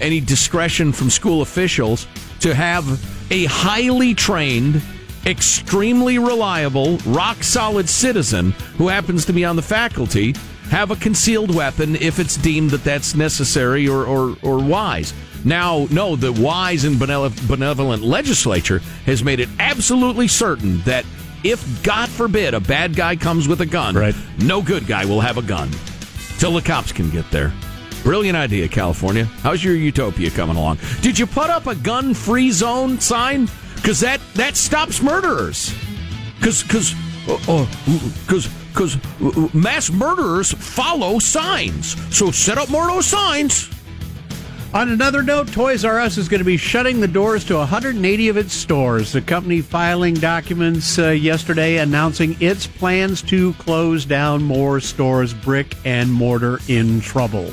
any 0.00 0.20
discretion 0.20 0.92
from 0.92 1.10
school 1.10 1.42
officials 1.42 2.06
to 2.40 2.54
have 2.54 2.84
a 3.30 3.44
highly 3.46 4.14
trained, 4.14 4.82
extremely 5.26 6.18
reliable, 6.18 6.98
rock 7.06 7.42
solid 7.42 7.88
citizen 7.88 8.52
who 8.76 8.88
happens 8.88 9.24
to 9.26 9.32
be 9.32 9.44
on 9.44 9.56
the 9.56 9.62
faculty 9.62 10.34
have 10.70 10.90
a 10.90 10.96
concealed 10.96 11.54
weapon 11.54 11.96
if 11.96 12.18
it's 12.18 12.36
deemed 12.36 12.70
that 12.70 12.84
that's 12.84 13.14
necessary 13.14 13.88
or, 13.88 14.04
or, 14.04 14.36
or 14.42 14.58
wise. 14.58 15.12
Now, 15.44 15.86
no, 15.90 16.16
the 16.16 16.32
wise 16.32 16.84
and 16.84 16.98
benevolent 16.98 18.02
legislature 18.02 18.80
has 19.06 19.24
made 19.24 19.40
it 19.40 19.48
absolutely 19.58 20.28
certain 20.28 20.80
that 20.82 21.04
if, 21.42 21.82
God 21.82 22.08
forbid, 22.08 22.54
a 22.54 22.60
bad 22.60 22.94
guy 22.94 23.16
comes 23.16 23.48
with 23.48 23.62
a 23.62 23.66
gun, 23.66 23.94
right. 23.94 24.14
no 24.38 24.62
good 24.62 24.86
guy 24.86 25.04
will 25.06 25.20
have 25.20 25.38
a 25.38 25.42
gun 25.42 25.70
till 26.38 26.52
the 26.52 26.62
cops 26.62 26.92
can 26.92 27.10
get 27.10 27.30
there. 27.30 27.52
Brilliant 28.02 28.36
idea, 28.36 28.68
California. 28.68 29.24
How's 29.24 29.62
your 29.62 29.74
utopia 29.74 30.30
coming 30.30 30.56
along? 30.56 30.78
Did 31.00 31.18
you 31.18 31.26
put 31.26 31.50
up 31.50 31.66
a 31.66 31.74
gun-free 31.74 32.50
zone 32.50 32.98
sign? 33.00 33.48
Because 33.76 34.00
that 34.00 34.20
that 34.34 34.56
stops 34.56 35.02
murderers. 35.02 35.74
Because 36.38 36.62
because 36.62 36.94
because 37.26 38.46
uh, 38.46 38.50
uh, 38.50 38.59
because 38.72 38.96
mass 39.54 39.90
murderers 39.90 40.52
follow 40.52 41.18
signs. 41.18 41.96
So 42.16 42.30
set 42.30 42.58
up 42.58 42.68
more 42.70 42.88
of 42.88 42.94
those 42.94 43.06
signs. 43.06 43.70
On 44.72 44.88
another 44.88 45.24
note, 45.24 45.48
Toys 45.52 45.84
R 45.84 45.98
Us 45.98 46.16
is 46.16 46.28
going 46.28 46.38
to 46.38 46.44
be 46.44 46.56
shutting 46.56 47.00
the 47.00 47.08
doors 47.08 47.44
to 47.46 47.56
180 47.56 48.28
of 48.28 48.36
its 48.36 48.54
stores. 48.54 49.10
The 49.10 49.20
company 49.20 49.62
filing 49.62 50.14
documents 50.14 50.96
uh, 50.96 51.08
yesterday 51.08 51.78
announcing 51.78 52.36
its 52.40 52.68
plans 52.68 53.20
to 53.22 53.52
close 53.54 54.04
down 54.04 54.44
more 54.44 54.78
stores, 54.78 55.34
brick 55.34 55.76
and 55.84 56.12
mortar 56.12 56.60
in 56.68 57.00
trouble. 57.00 57.50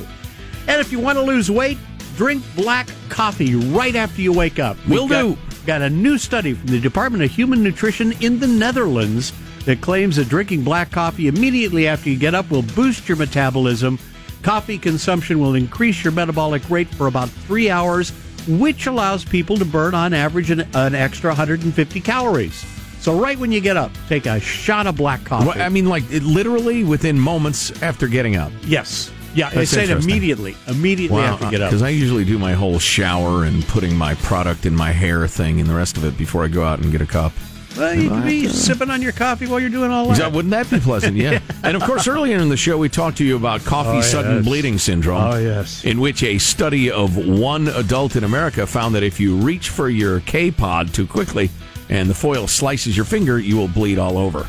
And 0.68 0.80
if 0.80 0.92
you 0.92 1.00
want 1.00 1.18
to 1.18 1.24
lose 1.24 1.50
weight, 1.50 1.80
drink 2.18 2.44
black 2.56 2.88
coffee 3.10 3.56
right 3.56 3.96
after 3.96 4.22
you 4.22 4.32
wake 4.32 4.60
up. 4.60 4.78
We've 4.88 5.10
do. 5.10 5.36
Got, 5.36 5.66
got 5.66 5.82
a 5.82 5.90
new 5.90 6.20
study 6.20 6.54
from 6.54 6.68
the 6.68 6.80
Department 6.80 7.24
of 7.24 7.32
Human 7.32 7.64
Nutrition 7.64 8.12
in 8.22 8.40
the 8.40 8.48
Netherlands 8.48 9.34
that 9.68 9.82
claims 9.82 10.16
that 10.16 10.30
drinking 10.30 10.64
black 10.64 10.90
coffee 10.92 11.28
immediately 11.28 11.90
after 11.90 12.10
you 12.10 12.18
get 12.18 12.34
up 12.34 12.50
will 12.50 12.62
boost 12.62 13.10
your 13.10 13.18
metabolism. 13.18 14.00
Coffee 14.42 14.78
consumption 14.78 15.42
will 15.42 15.56
increase 15.56 16.06
your 16.06 16.14
metabolic 16.14 16.68
rate 16.70 16.88
for 16.88 17.08
about 17.08 17.28
three 17.30 17.70
hours, 17.70 18.12
which 18.48 18.88
allows 18.88 19.26
people 19.26 19.58
to 19.58 19.66
burn 19.66 19.94
on 19.94 20.14
average 20.14 20.52
an, 20.52 20.62
an 20.74 20.96
extra 20.96 21.32
150 21.32 22.00
calories. 22.00 22.66
So, 23.02 23.20
right 23.20 23.38
when 23.38 23.52
you 23.52 23.60
get 23.60 23.76
up, 23.76 23.92
take 24.08 24.26
a 24.26 24.40
shot 24.40 24.88
of 24.88 24.96
black 24.96 25.26
coffee. 25.26 25.48
What, 25.48 25.60
I 25.60 25.68
mean, 25.68 25.88
like 25.88 26.10
it, 26.10 26.24
literally 26.24 26.86
within 26.86 27.20
moments 27.20 27.82
after 27.84 28.08
getting 28.08 28.38
up. 28.38 28.54
Yes. 28.64 29.12
Yeah, 29.36 29.50
That's 29.50 29.56
they 29.56 29.86
say 29.86 29.92
it 29.92 30.02
immediately. 30.02 30.56
Immediately 30.68 31.22
after 31.22 31.46
you 31.46 31.52
get 31.52 31.62
up. 31.62 31.68
Uh, 31.68 31.70
because 31.72 31.84
I 31.84 31.90
usually 31.90 32.24
do 32.24 32.40
my 32.40 32.54
whole 32.54 32.80
shower 32.80 33.44
and 33.44 33.68
putting 33.68 33.98
my 33.98 34.16
product 34.16 34.66
in 34.66 34.74
my 34.74 34.92
hair 34.94 35.28
thing 35.28 35.60
and 35.60 35.70
the 35.70 35.76
rest 35.76 35.98
of 35.98 36.06
it 36.06 36.18
before 36.18 36.46
I 36.46 36.48
go 36.48 36.64
out 36.64 36.80
and 36.80 36.90
get 36.90 37.02
a 37.02 37.06
cup. 37.06 37.34
Well, 37.76 37.94
you 37.94 38.10
could 38.10 38.24
be 38.24 38.48
sipping 38.48 38.90
on 38.90 39.02
your 39.02 39.12
coffee 39.12 39.46
while 39.48 39.60
you're 39.60 39.70
doing 39.70 39.92
all 39.92 40.08
that. 40.08 40.32
Wouldn't 40.32 40.52
that 40.52 40.70
be 40.70 40.80
pleasant? 40.80 41.18
Yeah. 41.18 41.40
And 41.64 41.76
of 41.76 41.84
course, 41.84 42.08
earlier 42.08 42.38
in 42.38 42.50
the 42.50 42.58
show, 42.58 42.78
we 42.78 42.90
talked 42.90 43.18
to 43.18 43.26
you 43.26 43.36
about 43.36 43.64
coffee 43.66 43.98
Oh, 44.00 44.02
sudden 44.02 44.36
yes. 44.38 44.46
bleeding 44.46 44.78
syndrome. 44.78 45.22
Oh, 45.34 45.38
yes. 45.38 45.84
In 45.84 46.00
which 46.00 46.24
a 46.24 46.38
study 46.38 46.90
of 46.92 47.18
one 47.18 47.68
adult 47.70 48.16
in 48.16 48.24
America 48.24 48.66
found 48.68 48.94
that 48.96 49.04
if 49.04 49.20
you 49.20 49.36
reach 49.36 49.70
for 49.70 49.90
your 49.90 50.20
K 50.22 50.52
pod 50.52 50.94
too 50.94 51.06
quickly 51.08 51.50
and 51.90 52.10
the 52.10 52.14
foil 52.14 52.48
slices 52.48 52.96
your 52.96 53.06
finger, 53.06 53.40
you 53.40 53.58
will 53.58 53.68
bleed 53.68 53.98
all 54.00 54.18
over. 54.18 54.48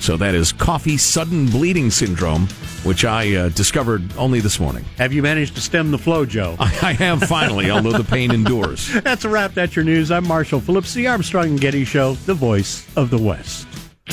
So 0.00 0.16
that 0.16 0.34
is 0.34 0.50
coffee 0.50 0.96
sudden 0.96 1.46
bleeding 1.46 1.90
syndrome, 1.90 2.48
which 2.84 3.04
I 3.04 3.34
uh, 3.34 3.48
discovered 3.50 4.02
only 4.16 4.40
this 4.40 4.58
morning. 4.58 4.84
Have 4.96 5.12
you 5.12 5.22
managed 5.22 5.54
to 5.56 5.60
stem 5.60 5.90
the 5.90 5.98
flow, 5.98 6.24
Joe? 6.24 6.56
I, 6.58 6.64
I 6.82 6.92
have 6.94 7.22
finally, 7.24 7.70
although 7.70 7.92
the 7.92 8.04
pain 8.04 8.30
endures. 8.30 8.90
That's 9.02 9.26
a 9.26 9.28
wrap. 9.28 9.52
That's 9.52 9.76
your 9.76 9.84
news. 9.84 10.10
I'm 10.10 10.26
Marshall 10.26 10.60
Phillips, 10.60 10.94
the 10.94 11.06
Armstrong 11.06 11.48
and 11.48 11.60
Getty 11.60 11.84
Show, 11.84 12.14
the 12.14 12.34
voice 12.34 12.86
of 12.96 13.10
the 13.10 13.18
West. 13.18 13.66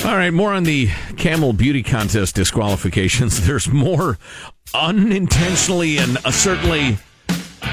All 0.04 0.14
right, 0.14 0.32
more 0.32 0.52
on 0.52 0.62
the 0.62 0.88
Camel 1.16 1.52
Beauty 1.54 1.82
Contest 1.82 2.34
disqualifications. 2.36 3.40
There's 3.46 3.66
more 3.68 4.18
unintentionally 4.74 5.96
and 5.98 6.18
uh, 6.24 6.30
certainly 6.30 6.98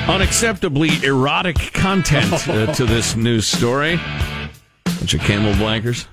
unacceptably 0.07 1.03
erotic 1.03 1.57
content 1.73 2.47
uh, 2.47 2.73
to 2.73 2.85
this 2.85 3.15
news 3.17 3.45
story. 3.45 3.99
Bunch 4.85 5.13
of 5.13 5.19
camel 5.19 5.51
blankers. 5.53 6.07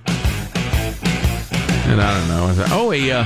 And 1.85 2.01
I 2.01 2.17
don't 2.17 2.27
know. 2.29 2.65
Oh, 2.71 2.91
a, 2.91 3.11
uh, 3.11 3.25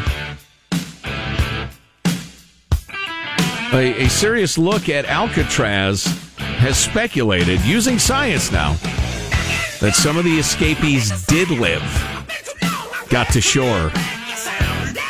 a, 3.73 4.05
a 4.05 4.09
serious 4.09 4.57
look 4.57 4.89
at 4.89 5.05
Alcatraz 5.05 6.05
has 6.37 6.77
speculated, 6.77 7.61
using 7.61 7.99
science 7.99 8.51
now, 8.51 8.73
that 9.79 9.93
some 9.93 10.17
of 10.17 10.23
the 10.23 10.39
escapees 10.39 11.25
did 11.27 11.49
live, 11.49 11.83
got 13.09 13.31
to 13.33 13.41
shore, 13.41 13.91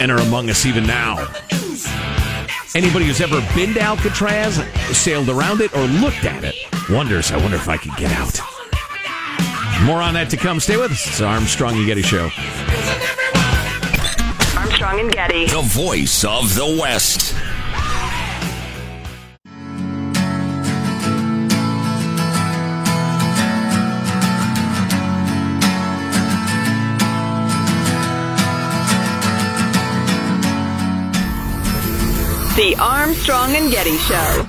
and 0.01 0.11
are 0.11 0.19
among 0.19 0.49
us 0.49 0.65
even 0.65 0.85
now. 0.85 1.15
Anybody 2.75 3.05
who's 3.05 3.21
ever 3.21 3.39
been 3.55 3.73
to 3.75 3.81
Alcatraz, 3.81 4.57
sailed 4.95 5.29
around 5.29 5.61
it, 5.61 5.73
or 5.75 5.83
looked 5.85 6.25
at 6.25 6.43
it, 6.43 6.55
wonders, 6.89 7.31
I 7.31 7.37
wonder 7.37 7.55
if 7.55 7.69
I 7.69 7.77
could 7.77 7.95
get 7.95 8.11
out. 8.11 8.39
More 9.83 10.01
on 10.01 10.15
that 10.15 10.29
to 10.31 10.37
come. 10.37 10.59
Stay 10.59 10.75
with 10.75 10.91
us. 10.91 11.07
It's 11.07 11.21
Armstrong 11.21 11.77
and 11.77 11.85
Getty 11.85 12.01
Show. 12.01 12.29
Armstrong 14.97 14.99
and 14.99 15.13
Getty. 15.13 15.45
The 15.47 15.61
voice 15.61 16.23
of 16.23 16.55
the 16.55 16.79
West. 16.81 17.35
The 32.55 32.75
Armstrong 32.79 33.55
and 33.55 33.71
Getty 33.71 33.97
Show. 33.97 34.47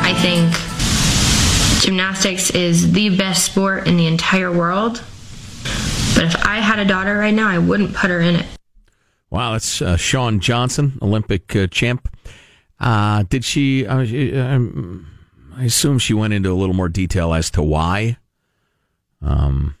I 0.00 0.14
think 0.22 1.82
gymnastics 1.82 2.50
is 2.50 2.92
the 2.92 3.16
best 3.16 3.44
sport 3.44 3.88
in 3.88 3.96
the 3.96 4.06
entire 4.06 4.52
world. 4.52 5.02
But 6.18 6.34
if 6.34 6.44
I 6.44 6.56
had 6.56 6.80
a 6.80 6.84
daughter 6.84 7.16
right 7.16 7.32
now, 7.32 7.48
I 7.48 7.58
wouldn't 7.58 7.94
put 7.94 8.10
her 8.10 8.18
in 8.18 8.34
it. 8.34 8.46
Wow, 9.30 9.52
that's 9.52 9.80
uh, 9.80 9.96
Shawn 9.96 10.40
Johnson, 10.40 10.98
Olympic 11.00 11.54
uh, 11.54 11.68
champ. 11.68 12.12
Uh, 12.80 13.22
did 13.28 13.44
she? 13.44 13.86
Uh, 13.86 14.00
um, 14.00 15.06
I 15.56 15.66
assume 15.66 16.00
she 16.00 16.14
went 16.14 16.34
into 16.34 16.50
a 16.50 16.58
little 16.58 16.74
more 16.74 16.88
detail 16.88 17.32
as 17.32 17.52
to 17.52 17.62
why. 17.62 18.16
Um, 19.22 19.76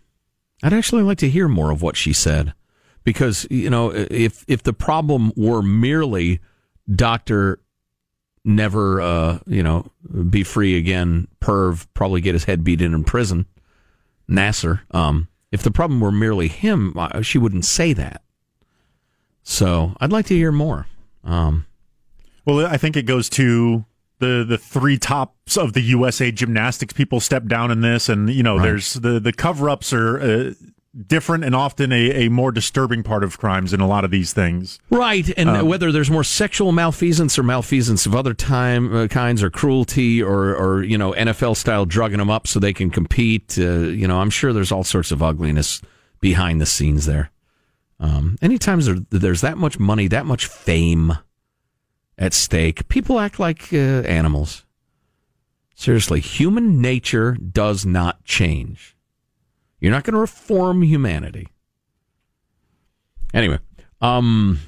I'd 0.62 0.72
actually 0.72 1.02
like 1.02 1.18
to 1.18 1.28
hear 1.28 1.48
more 1.48 1.72
of 1.72 1.82
what 1.82 1.96
she 1.96 2.12
said 2.12 2.54
because 3.02 3.44
you 3.50 3.68
know 3.68 3.90
if 3.92 4.44
if 4.46 4.62
the 4.62 4.72
problem 4.72 5.32
were 5.34 5.60
merely 5.60 6.38
Doctor 6.88 7.58
never 8.44 9.00
uh, 9.00 9.38
you 9.48 9.64
know 9.64 9.90
be 10.30 10.44
free 10.44 10.76
again, 10.76 11.26
perv 11.40 11.88
probably 11.94 12.20
get 12.20 12.36
his 12.36 12.44
head 12.44 12.62
beat 12.62 12.80
in 12.80 12.94
in 12.94 13.02
prison, 13.02 13.46
Nassar. 14.30 14.82
Um, 14.92 15.26
if 15.50 15.62
the 15.62 15.70
problem 15.70 16.00
were 16.00 16.12
merely 16.12 16.48
him, 16.48 16.94
uh, 16.96 17.22
she 17.22 17.38
wouldn't 17.38 17.64
say 17.64 17.92
that. 17.92 18.22
So 19.42 19.94
I'd 20.00 20.12
like 20.12 20.26
to 20.26 20.34
hear 20.34 20.52
more. 20.52 20.86
Um, 21.24 21.66
well, 22.44 22.66
I 22.66 22.76
think 22.76 22.96
it 22.96 23.04
goes 23.04 23.28
to 23.30 23.84
the 24.18 24.44
the 24.46 24.58
three 24.58 24.98
tops 24.98 25.56
of 25.56 25.72
the 25.72 25.80
USA 25.80 26.30
gymnastics 26.30 26.92
people 26.92 27.20
step 27.20 27.46
down 27.46 27.70
in 27.70 27.80
this, 27.80 28.08
and 28.08 28.28
you 28.30 28.42
know, 28.42 28.56
right. 28.56 28.64
there's 28.64 28.94
the 28.94 29.20
the 29.20 29.32
cover 29.32 29.70
ups 29.70 29.92
are. 29.92 30.20
Uh, 30.20 30.52
different 31.06 31.44
and 31.44 31.54
often 31.54 31.92
a, 31.92 32.26
a 32.26 32.28
more 32.28 32.50
disturbing 32.50 33.02
part 33.02 33.22
of 33.22 33.38
crimes 33.38 33.72
in 33.72 33.80
a 33.80 33.86
lot 33.86 34.04
of 34.04 34.10
these 34.10 34.32
things. 34.32 34.78
Right, 34.90 35.30
and 35.36 35.48
um, 35.48 35.68
whether 35.68 35.92
there's 35.92 36.10
more 36.10 36.24
sexual 36.24 36.72
malfeasance 36.72 37.38
or 37.38 37.42
malfeasance 37.42 38.06
of 38.06 38.14
other 38.14 38.34
time 38.34 38.94
uh, 38.94 39.06
kinds 39.08 39.42
or 39.42 39.50
cruelty 39.50 40.22
or 40.22 40.54
or 40.54 40.82
you 40.82 40.98
know 40.98 41.12
NFL 41.12 41.56
style 41.56 41.86
drugging 41.86 42.18
them 42.18 42.30
up 42.30 42.46
so 42.46 42.58
they 42.58 42.72
can 42.72 42.90
compete. 42.90 43.56
Uh, 43.58 43.80
you 43.80 44.08
know, 44.08 44.20
I'm 44.20 44.30
sure 44.30 44.52
there's 44.52 44.72
all 44.72 44.84
sorts 44.84 45.12
of 45.12 45.22
ugliness 45.22 45.80
behind 46.20 46.60
the 46.60 46.66
scenes 46.66 47.06
there. 47.06 47.30
Um, 48.00 48.36
anytime 48.40 48.80
there, 48.80 48.96
there's 49.10 49.40
that 49.40 49.58
much 49.58 49.78
money, 49.78 50.08
that 50.08 50.26
much 50.26 50.46
fame 50.46 51.18
at 52.16 52.32
stake, 52.32 52.88
people 52.88 53.18
act 53.18 53.38
like 53.38 53.72
uh, 53.72 53.76
animals. 53.76 54.64
Seriously, 55.74 56.20
human 56.20 56.80
nature 56.80 57.34
does 57.34 57.86
not 57.86 58.24
change. 58.24 58.96
You're 59.80 59.92
not 59.92 60.04
going 60.04 60.14
to 60.14 60.20
reform 60.20 60.82
humanity. 60.82 61.48
Anyway, 63.32 63.58
um, 64.00 64.58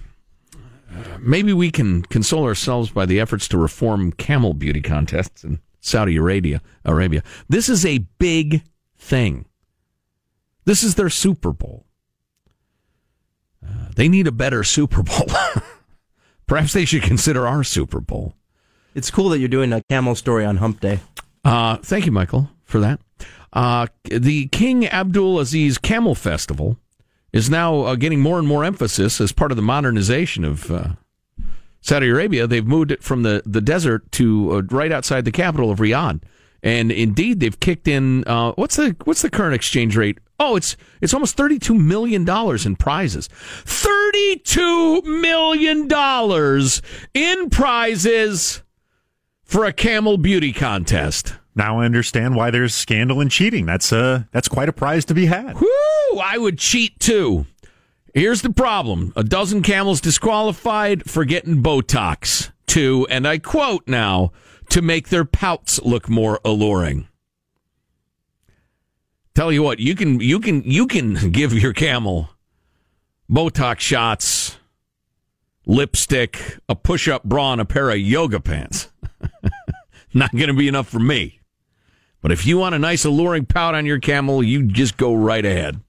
maybe 1.19 1.53
we 1.53 1.71
can 1.71 2.03
console 2.03 2.45
ourselves 2.45 2.91
by 2.91 3.07
the 3.07 3.19
efforts 3.19 3.49
to 3.49 3.59
reform 3.59 4.13
camel 4.13 4.55
beauty 4.55 4.81
contests 4.81 5.45
in 5.45 5.61
Saudi 5.81 6.17
Arabia. 6.17 6.61
Arabia. 6.85 7.23
This 7.49 7.69
is 7.69 7.85
a 7.85 7.99
big 8.19 8.63
thing. 8.99 9.47
This 10.65 10.83
is 10.83 10.95
their 10.95 11.11
Super 11.11 11.53
Bowl. 11.53 11.87
Uh, 13.67 13.89
they 13.97 14.09
need 14.09 14.27
a 14.27 14.33
better 14.33 14.63
Super 14.63 15.03
Bowl. 15.03 15.27
Perhaps 16.47 16.73
they 16.73 16.85
should 16.85 17.03
consider 17.03 17.47
our 17.47 17.65
Super 17.65 18.01
Bowl. 18.01 18.35
It's 18.95 19.11
cool 19.11 19.29
that 19.31 19.39
you're 19.39 19.49
doing 19.49 19.73
a 19.73 19.83
camel 19.89 20.15
story 20.15 20.45
on 20.45 20.57
Hump 20.57 20.81
Day. 20.81 21.01
Uh, 21.45 21.77
thank 21.77 22.07
you, 22.07 22.13
Michael, 22.13 22.51
for 22.65 22.81
that. 22.81 23.01
Uh, 23.53 23.87
the 24.05 24.47
King 24.49 24.87
Abdul 24.87 25.41
Aziz 25.41 25.79
Camel 25.79 26.15
Festival 26.15 26.77
is 27.33 27.51
now 27.51 27.81
uh, 27.81 27.95
getting 27.97 28.21
more 28.21 28.39
and 28.39 28.47
more 28.47 28.65
emphasis 28.65 29.21
as 29.21 29.33
part 29.33 29.53
of 29.53 29.57
the 29.57 29.63
modernization 29.63 30.45
of 30.45 30.71
uh, 30.71 30.89
Saudi 31.81 32.09
Arabia. 32.09 32.47
They've 32.47 32.67
moved 32.67 32.91
it 32.91 33.03
from 33.03 33.23
the, 33.23 33.43
the 33.47 33.61
desert 33.61 34.11
to 34.13 34.53
uh, 34.53 34.63
right 34.71 34.93
outside 34.93 35.25
the 35.25 35.33
capital 35.33 35.71
of 35.71 35.79
Riyadh. 35.79 36.23
And 36.63 36.93
indeed, 36.93 37.41
they've 37.41 37.59
kicked 37.59 37.89
in. 37.89 38.23
Uh, 38.27 38.53
what's 38.53 38.77
the 38.77 38.95
what's 39.05 39.23
the 39.23 39.31
current 39.31 39.55
exchange 39.55 39.97
rate? 39.97 40.19
Oh, 40.39 40.57
it's 40.57 40.77
it's 41.01 41.15
almost 41.15 41.35
thirty 41.35 41.59
two 41.59 41.75
million 41.75 42.27
dollars 42.27 42.67
in 42.67 42.77
prizes. 42.77 43.29
Thirty 43.65 44.37
two 44.41 45.01
million 45.03 45.89
dollars 45.89 46.83
in 47.15 47.49
prizes 47.49 48.63
for 49.43 49.65
a 49.65 49.73
camel 49.73 50.19
beauty 50.19 50.53
contest. 50.53 51.35
Now 51.55 51.81
I 51.81 51.85
understand 51.85 52.37
why 52.37 52.51
there's 52.51 52.75
scandal 52.75 53.21
and 53.21 53.31
cheating. 53.31 53.67
That's 53.67 53.93
uh 53.93 54.25
that's 54.33 54.49
quite 54.49 54.69
a 54.69 54.73
prize 54.73 55.05
to 55.07 55.15
be 55.15 55.27
had. 55.27 55.61
Whoo! 55.61 56.19
I 56.19 56.39
would 56.39 56.59
cheat 56.59 56.99
too. 57.01 57.47
Here's 58.15 58.43
the 58.43 58.51
problem: 58.51 59.13
a 59.17 59.25
dozen 59.25 59.63
camels 59.63 60.01
disqualified 60.01 61.09
for 61.11 61.25
getting 61.25 61.63
Botox. 61.63 62.51
To, 62.69 63.05
and 63.11 63.27
I 63.27 63.39
quote 63.39 63.89
now, 63.89 64.31
to 64.69 64.81
make 64.81 65.09
their 65.09 65.25
pouts 65.25 65.83
look 65.83 66.09
more 66.09 66.39
alluring. 66.45 67.09
Tell 69.35 69.51
you 69.51 69.63
what, 69.63 69.81
you 69.81 69.95
can 69.95 70.21
you 70.21 70.41
can 70.41 70.63
you 70.63 70.87
can 70.87 71.15
give 71.33 71.53
your 71.53 71.73
camel 71.73 72.31
Botox 73.29 73.81
shots, 73.81 74.57
lipstick, 75.67 76.59
a 76.69 76.75
push-up 76.75 77.25
bra, 77.25 77.53
and 77.53 77.61
a 77.61 77.65
pair 77.65 77.91
of 77.91 77.99
yoga 77.99 78.41
pants. 78.41 78.89
Not 80.15 80.33
going 80.33 80.49
to 80.49 80.55
be 80.55 80.69
enough 80.69 80.89
for 80.89 80.99
me. 80.99 81.40
But 82.23 82.33
if 82.33 82.47
you 82.47 82.59
want 82.59 82.75
a 82.75 82.79
nice 82.79 83.05
alluring 83.05 83.47
pout 83.47 83.75
on 83.75 83.87
your 83.87 83.99
camel, 83.99 84.43
you 84.43 84.65
just 84.65 84.97
go 84.97 85.15
right 85.15 85.45
ahead. 85.45 85.81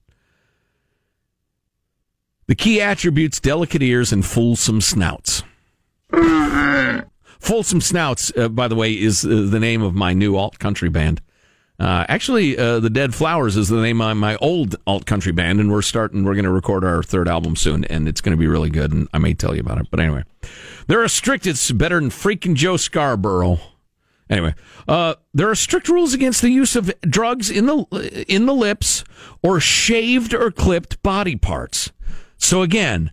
The 2.46 2.54
key 2.54 2.80
attributes 2.80 3.40
delicate 3.40 3.82
ears 3.82 4.12
and 4.12 4.24
fulsome 4.24 4.80
snouts. 4.80 5.42
fulsome 7.38 7.80
Snouts, 7.80 8.32
uh, 8.36 8.48
by 8.48 8.68
the 8.68 8.74
way, 8.74 8.92
is 8.92 9.24
uh, 9.24 9.46
the 9.48 9.60
name 9.60 9.82
of 9.82 9.94
my 9.94 10.12
new 10.12 10.36
alt 10.36 10.58
country 10.58 10.88
band. 10.88 11.20
Uh, 11.78 12.04
actually, 12.08 12.56
uh, 12.56 12.78
the 12.78 12.90
Dead 12.90 13.14
Flowers 13.14 13.56
is 13.56 13.68
the 13.68 13.80
name 13.80 14.00
of 14.00 14.16
my 14.16 14.36
old 14.36 14.76
alt 14.86 15.04
country 15.06 15.32
band, 15.32 15.58
and 15.58 15.72
we're 15.72 15.82
starting. 15.82 16.24
We're 16.24 16.34
going 16.34 16.44
to 16.44 16.52
record 16.52 16.84
our 16.84 17.02
third 17.02 17.28
album 17.28 17.56
soon, 17.56 17.84
and 17.86 18.06
it's 18.06 18.20
going 18.20 18.36
to 18.36 18.40
be 18.40 18.46
really 18.46 18.70
good. 18.70 18.92
And 18.92 19.08
I 19.12 19.18
may 19.18 19.34
tell 19.34 19.54
you 19.54 19.60
about 19.60 19.78
it, 19.78 19.88
but 19.90 19.98
anyway, 19.98 20.24
they're 20.86 21.06
strict. 21.08 21.46
It's 21.46 21.70
better 21.72 21.98
than 21.98 22.10
freaking 22.10 22.54
Joe 22.54 22.76
Scarborough. 22.76 23.58
Anyway, 24.32 24.54
uh, 24.88 25.14
there 25.34 25.50
are 25.50 25.54
strict 25.54 25.90
rules 25.90 26.14
against 26.14 26.40
the 26.40 26.48
use 26.48 26.74
of 26.74 26.90
drugs 27.02 27.50
in 27.50 27.66
the 27.66 28.24
in 28.26 28.46
the 28.46 28.54
lips 28.54 29.04
or 29.42 29.60
shaved 29.60 30.32
or 30.32 30.50
clipped 30.50 31.02
body 31.02 31.36
parts. 31.36 31.92
So 32.38 32.62
again, 32.62 33.10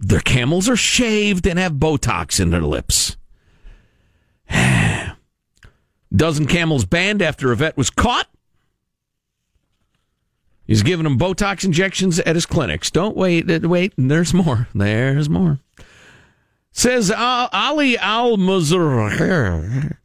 their 0.00 0.20
camels 0.20 0.66
are 0.66 0.76
shaved 0.76 1.46
and 1.46 1.58
have 1.58 1.74
Botox 1.74 2.40
in 2.40 2.48
their 2.48 2.62
lips. 2.62 3.18
Dozen 6.16 6.46
camels 6.46 6.86
banned 6.86 7.20
after 7.20 7.52
a 7.52 7.56
vet 7.56 7.76
was 7.76 7.90
caught. 7.90 8.28
He's 10.64 10.82
giving 10.82 11.04
them 11.04 11.18
Botox 11.18 11.66
injections 11.66 12.18
at 12.20 12.34
his 12.34 12.46
clinics. 12.46 12.90
Don't 12.90 13.14
wait, 13.14 13.46
wait. 13.46 13.92
There's 13.98 14.32
more. 14.32 14.68
There's 14.74 15.28
more. 15.28 15.58
Says 16.72 17.10
Ali 17.10 17.98
Al 17.98 18.38
Mazur 18.38 19.98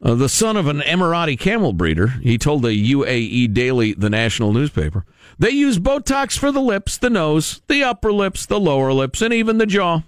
uh, 0.00 0.14
the 0.14 0.28
son 0.28 0.56
of 0.56 0.66
an 0.68 0.80
Emirati 0.80 1.38
camel 1.38 1.72
breeder, 1.72 2.08
he 2.22 2.38
told 2.38 2.62
the 2.62 2.92
UAE 2.92 3.52
Daily, 3.52 3.94
the 3.94 4.10
national 4.10 4.52
newspaper, 4.52 5.04
they 5.38 5.50
use 5.50 5.78
Botox 5.78 6.38
for 6.38 6.52
the 6.52 6.60
lips, 6.60 6.96
the 6.96 7.10
nose, 7.10 7.62
the 7.68 7.82
upper 7.82 8.12
lips, 8.12 8.46
the 8.46 8.60
lower 8.60 8.92
lips, 8.92 9.22
and 9.22 9.34
even 9.34 9.58
the 9.58 9.66
jaw. 9.66 10.02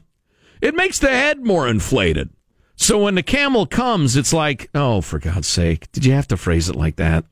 It 0.61 0.75
makes 0.75 0.99
the 0.99 1.09
head 1.09 1.45
more 1.45 1.67
inflated. 1.67 2.31
So 2.77 3.03
when 3.03 3.15
the 3.15 3.23
camel 3.23 3.67
comes, 3.67 4.17
it's 4.17 4.33
like, 4.33 4.71
oh, 4.75 5.01
for 5.01 5.19
God's 5.19 5.49
sake, 5.49 5.91
did 5.93 6.05
you 6.05 6.13
have 6.13 6.29
to 6.29 6.37
phrase 6.37 6.69
it 6.69 6.77
like 6.77 6.97
that? 6.97 7.25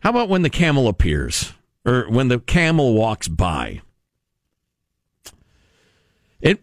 How 0.00 0.10
about 0.10 0.28
when 0.28 0.42
the 0.42 0.50
camel 0.50 0.88
appears 0.88 1.52
or 1.84 2.06
when 2.08 2.28
the 2.28 2.38
camel 2.38 2.94
walks 2.94 3.28
by? 3.28 3.82
It. 6.40 6.60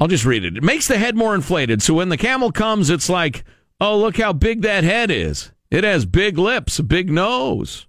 I'll 0.00 0.08
just 0.08 0.24
read 0.24 0.44
it. 0.44 0.56
It 0.56 0.62
makes 0.62 0.88
the 0.88 0.98
head 0.98 1.16
more 1.16 1.34
inflated, 1.34 1.82
so 1.82 1.94
when 1.94 2.08
the 2.08 2.16
camel 2.16 2.52
comes, 2.52 2.88
it's 2.88 3.08
like, 3.08 3.44
oh, 3.80 3.98
look 3.98 4.16
how 4.16 4.32
big 4.32 4.62
that 4.62 4.84
head 4.84 5.10
is. 5.10 5.52
It 5.70 5.84
has 5.84 6.06
big 6.06 6.38
lips, 6.38 6.78
a 6.78 6.82
big 6.82 7.10
nose. 7.10 7.86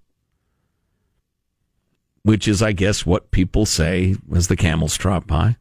Which 2.22 2.46
is, 2.46 2.62
I 2.62 2.72
guess, 2.72 3.06
what 3.06 3.30
people 3.30 3.64
say 3.64 4.16
as 4.34 4.48
the 4.48 4.56
camels 4.56 4.96
trot 4.96 5.26
by. 5.26 5.56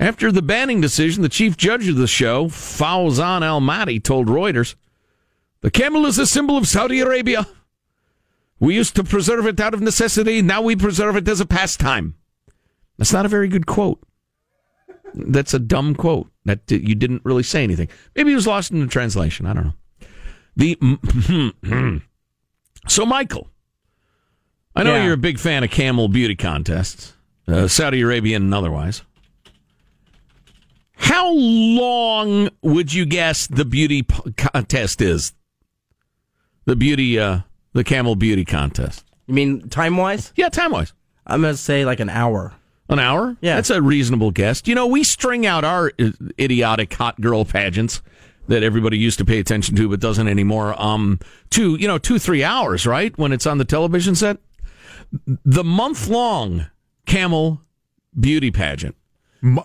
After 0.00 0.32
the 0.32 0.42
banning 0.42 0.80
decision, 0.80 1.22
the 1.22 1.28
chief 1.28 1.56
judge 1.56 1.86
of 1.86 1.96
the 1.96 2.08
show, 2.08 2.46
Fawzan 2.46 3.42
Al 3.42 3.60
Mahdi, 3.60 4.00
told 4.00 4.26
Reuters, 4.26 4.74
The 5.60 5.70
camel 5.70 6.04
is 6.04 6.18
a 6.18 6.26
symbol 6.26 6.56
of 6.56 6.66
Saudi 6.66 6.98
Arabia. 6.98 7.46
We 8.58 8.74
used 8.74 8.96
to 8.96 9.04
preserve 9.04 9.46
it 9.46 9.60
out 9.60 9.74
of 9.74 9.80
necessity. 9.80 10.42
Now 10.42 10.62
we 10.62 10.74
preserve 10.74 11.16
it 11.16 11.28
as 11.28 11.40
a 11.40 11.46
pastime. 11.46 12.16
That's 12.98 13.12
not 13.12 13.26
a 13.26 13.28
very 13.28 13.48
good 13.48 13.66
quote. 13.66 14.00
That's 15.14 15.54
a 15.54 15.58
dumb 15.58 15.94
quote. 15.94 16.30
That 16.44 16.60
you 16.70 16.94
didn't 16.94 17.22
really 17.24 17.42
say 17.42 17.62
anything. 17.64 17.88
Maybe 18.14 18.32
it 18.32 18.34
was 18.34 18.46
lost 18.46 18.70
in 18.70 18.80
the 18.80 18.86
translation. 18.86 19.46
I 19.46 19.54
don't 19.54 19.64
know. 19.64 19.72
The 20.56 22.00
so 22.88 23.06
Michael, 23.06 23.48
I 24.76 24.82
know 24.82 24.94
Yeah. 24.94 25.04
you're 25.04 25.14
a 25.14 25.18
big 25.18 25.38
fan 25.38 25.64
of 25.64 25.70
camel 25.70 26.08
beauty 26.08 26.36
contests, 26.36 27.14
uh, 27.48 27.66
Saudi 27.68 28.00
Arabian 28.02 28.42
and 28.42 28.54
otherwise. 28.54 29.02
How 30.96 31.32
long 31.34 32.50
would 32.62 32.92
you 32.92 33.04
guess 33.04 33.46
the 33.46 33.64
beauty 33.64 34.02
p- 34.02 34.32
contest 34.36 35.00
is? 35.00 35.32
The 36.66 36.76
beauty, 36.76 37.18
uh, 37.18 37.40
the 37.72 37.84
camel 37.84 38.14
beauty 38.16 38.44
contest. 38.44 39.04
You 39.26 39.34
mean 39.34 39.68
time 39.68 39.96
wise? 39.96 40.32
Yeah, 40.36 40.48
time 40.50 40.70
wise. 40.70 40.92
I'm 41.26 41.42
to 41.42 41.56
say 41.56 41.84
like 41.84 42.00
an 42.00 42.10
hour. 42.10 42.54
An 42.88 42.98
hour? 42.98 43.36
Yeah. 43.40 43.54
That's 43.56 43.70
a 43.70 43.80
reasonable 43.80 44.30
guess. 44.30 44.62
You 44.66 44.74
know, 44.74 44.86
we 44.86 45.04
string 45.04 45.46
out 45.46 45.64
our 45.64 45.90
idiotic 46.38 46.92
hot 46.92 47.18
girl 47.20 47.44
pageants 47.44 48.02
that 48.48 48.62
everybody 48.62 48.98
used 48.98 49.18
to 49.18 49.24
pay 49.24 49.38
attention 49.38 49.74
to 49.76 49.88
but 49.88 50.00
doesn't 50.00 50.28
anymore 50.28 50.80
um 50.80 51.18
to, 51.50 51.76
you 51.76 51.88
know, 51.88 51.96
2 51.96 52.18
3 52.18 52.44
hours, 52.44 52.86
right? 52.86 53.16
When 53.18 53.32
it's 53.32 53.46
on 53.46 53.56
the 53.58 53.64
television 53.64 54.14
set. 54.14 54.36
The 55.26 55.64
month 55.64 56.08
long 56.08 56.66
camel 57.06 57.62
beauty 58.18 58.50
pageant. 58.50 58.96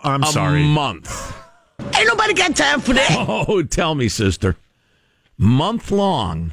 I'm 0.03 0.23
a 0.23 0.27
sorry. 0.27 0.63
month. 0.63 1.35
Ain't 1.97 2.07
nobody 2.07 2.33
got 2.33 2.55
time 2.55 2.81
for 2.81 2.93
that. 2.93 3.09
Oh, 3.27 3.63
tell 3.63 3.95
me, 3.95 4.07
sister. 4.09 4.55
Month 5.37 5.91
long, 5.91 6.51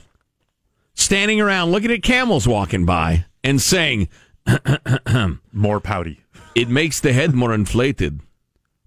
standing 0.95 1.41
around 1.41 1.71
looking 1.73 1.91
at 1.91 2.03
camels 2.03 2.47
walking 2.47 2.85
by 2.87 3.25
and 3.45 3.61
saying, 3.61 4.09
More 5.53 5.81
pouty. 5.81 6.21
It 6.55 6.69
makes 6.69 7.01
the 7.01 7.13
head 7.13 7.35
more 7.35 7.53
inflated. 7.53 8.21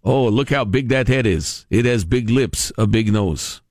Oh, 0.03 0.27
look 0.27 0.49
how 0.49 0.65
big 0.65 0.89
that 0.89 1.07
head 1.07 1.25
is. 1.25 1.65
It 1.69 1.85
has 1.85 2.05
big 2.05 2.29
lips, 2.29 2.71
a 2.77 2.87
big 2.87 3.11
nose. 3.11 3.61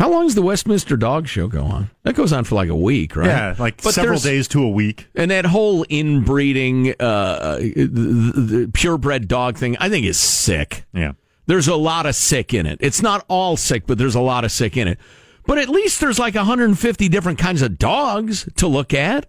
How 0.00 0.10
long 0.10 0.24
does 0.24 0.34
the 0.34 0.40
Westminster 0.40 0.96
Dog 0.96 1.28
Show 1.28 1.46
go 1.46 1.62
on? 1.62 1.90
That 2.04 2.14
goes 2.14 2.32
on 2.32 2.44
for 2.44 2.54
like 2.54 2.70
a 2.70 2.74
week, 2.74 3.16
right? 3.16 3.26
Yeah, 3.26 3.54
like 3.58 3.82
several 3.82 4.18
days 4.18 4.48
to 4.48 4.62
a 4.62 4.68
week. 4.70 5.08
And 5.14 5.30
that 5.30 5.44
whole 5.44 5.84
inbreeding, 5.90 6.94
uh, 6.98 7.58
the, 7.58 8.32
the 8.34 8.70
purebred 8.72 9.28
dog 9.28 9.58
thing, 9.58 9.76
I 9.78 9.90
think 9.90 10.06
is 10.06 10.18
sick. 10.18 10.86
Yeah. 10.94 11.12
There's 11.44 11.68
a 11.68 11.76
lot 11.76 12.06
of 12.06 12.14
sick 12.14 12.54
in 12.54 12.64
it. 12.64 12.78
It's 12.80 13.02
not 13.02 13.26
all 13.28 13.58
sick, 13.58 13.86
but 13.86 13.98
there's 13.98 14.14
a 14.14 14.20
lot 14.20 14.44
of 14.44 14.52
sick 14.52 14.78
in 14.78 14.88
it. 14.88 14.98
But 15.44 15.58
at 15.58 15.68
least 15.68 16.00
there's 16.00 16.18
like 16.18 16.34
150 16.34 17.08
different 17.10 17.38
kinds 17.38 17.60
of 17.60 17.76
dogs 17.76 18.48
to 18.56 18.68
look 18.68 18.94
at. 18.94 19.26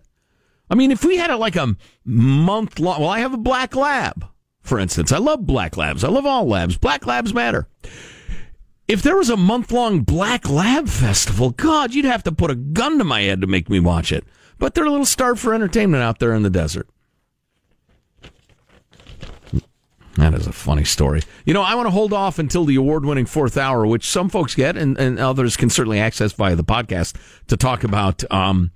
I 0.72 0.76
mean, 0.76 0.90
if 0.90 1.04
we 1.04 1.18
had 1.18 1.30
it 1.30 1.36
like 1.36 1.58
a 1.58 1.76
month 2.06 2.80
long, 2.80 3.02
well, 3.02 3.10
I 3.10 3.20
have 3.20 3.34
a 3.34 3.38
black 3.38 3.76
lab, 3.76 4.26
for 4.62 4.80
instance. 4.80 5.12
I 5.12 5.18
love 5.18 5.46
black 5.46 5.76
labs. 5.76 6.02
I 6.06 6.08
love 6.08 6.26
all 6.26 6.48
labs. 6.48 6.78
Black 6.78 7.06
labs 7.06 7.34
matter. 7.34 7.68
If 8.88 9.02
there 9.02 9.18
was 9.18 9.30
a 9.30 9.36
month 9.36 9.72
long 9.72 10.00
black 10.00 10.50
lab 10.50 10.88
festival, 10.88 11.50
God, 11.50 11.94
you'd 11.94 12.06
have 12.06 12.24
to 12.24 12.32
put 12.32 12.52
a 12.52 12.56
gun 12.56 12.98
to 13.00 13.04
my 13.04 13.22
head 13.22 13.42
to 13.42 13.48
make 13.48 13.70
me 13.70 13.82
watch 13.82 14.14
it. 14.14 14.24
But 14.60 14.74
they're 14.74 14.86
a 14.86 14.90
little 14.90 15.06
starved 15.06 15.42
for 15.42 15.54
entertainment 15.54 16.04
out 16.04 16.20
there 16.20 16.34
in 16.34 16.44
the 16.44 16.50
desert. 16.50 16.88
That 20.16 20.34
is 20.34 20.48
a 20.48 20.54
funny 20.54 20.86
story. 20.86 21.22
You 21.46 21.54
know, 21.54 21.64
I 21.64 21.76
want 21.76 21.88
to 21.88 21.92
hold 21.92 22.14
off 22.14 22.40
until 22.40 22.64
the 22.64 22.76
award 22.76 23.06
winning 23.06 23.26
fourth 23.26 23.58
hour, 23.58 23.86
which 23.86 24.08
some 24.08 24.30
folks 24.30 24.56
get 24.56 24.78
and, 24.78 24.98
and 24.98 25.20
others 25.20 25.58
can 25.58 25.70
certainly 25.70 26.00
access 26.00 26.32
via 26.32 26.56
the 26.56 26.64
podcast, 26.64 27.16
to 27.48 27.58
talk 27.58 27.84
about 27.84 28.24
um, 28.32 28.72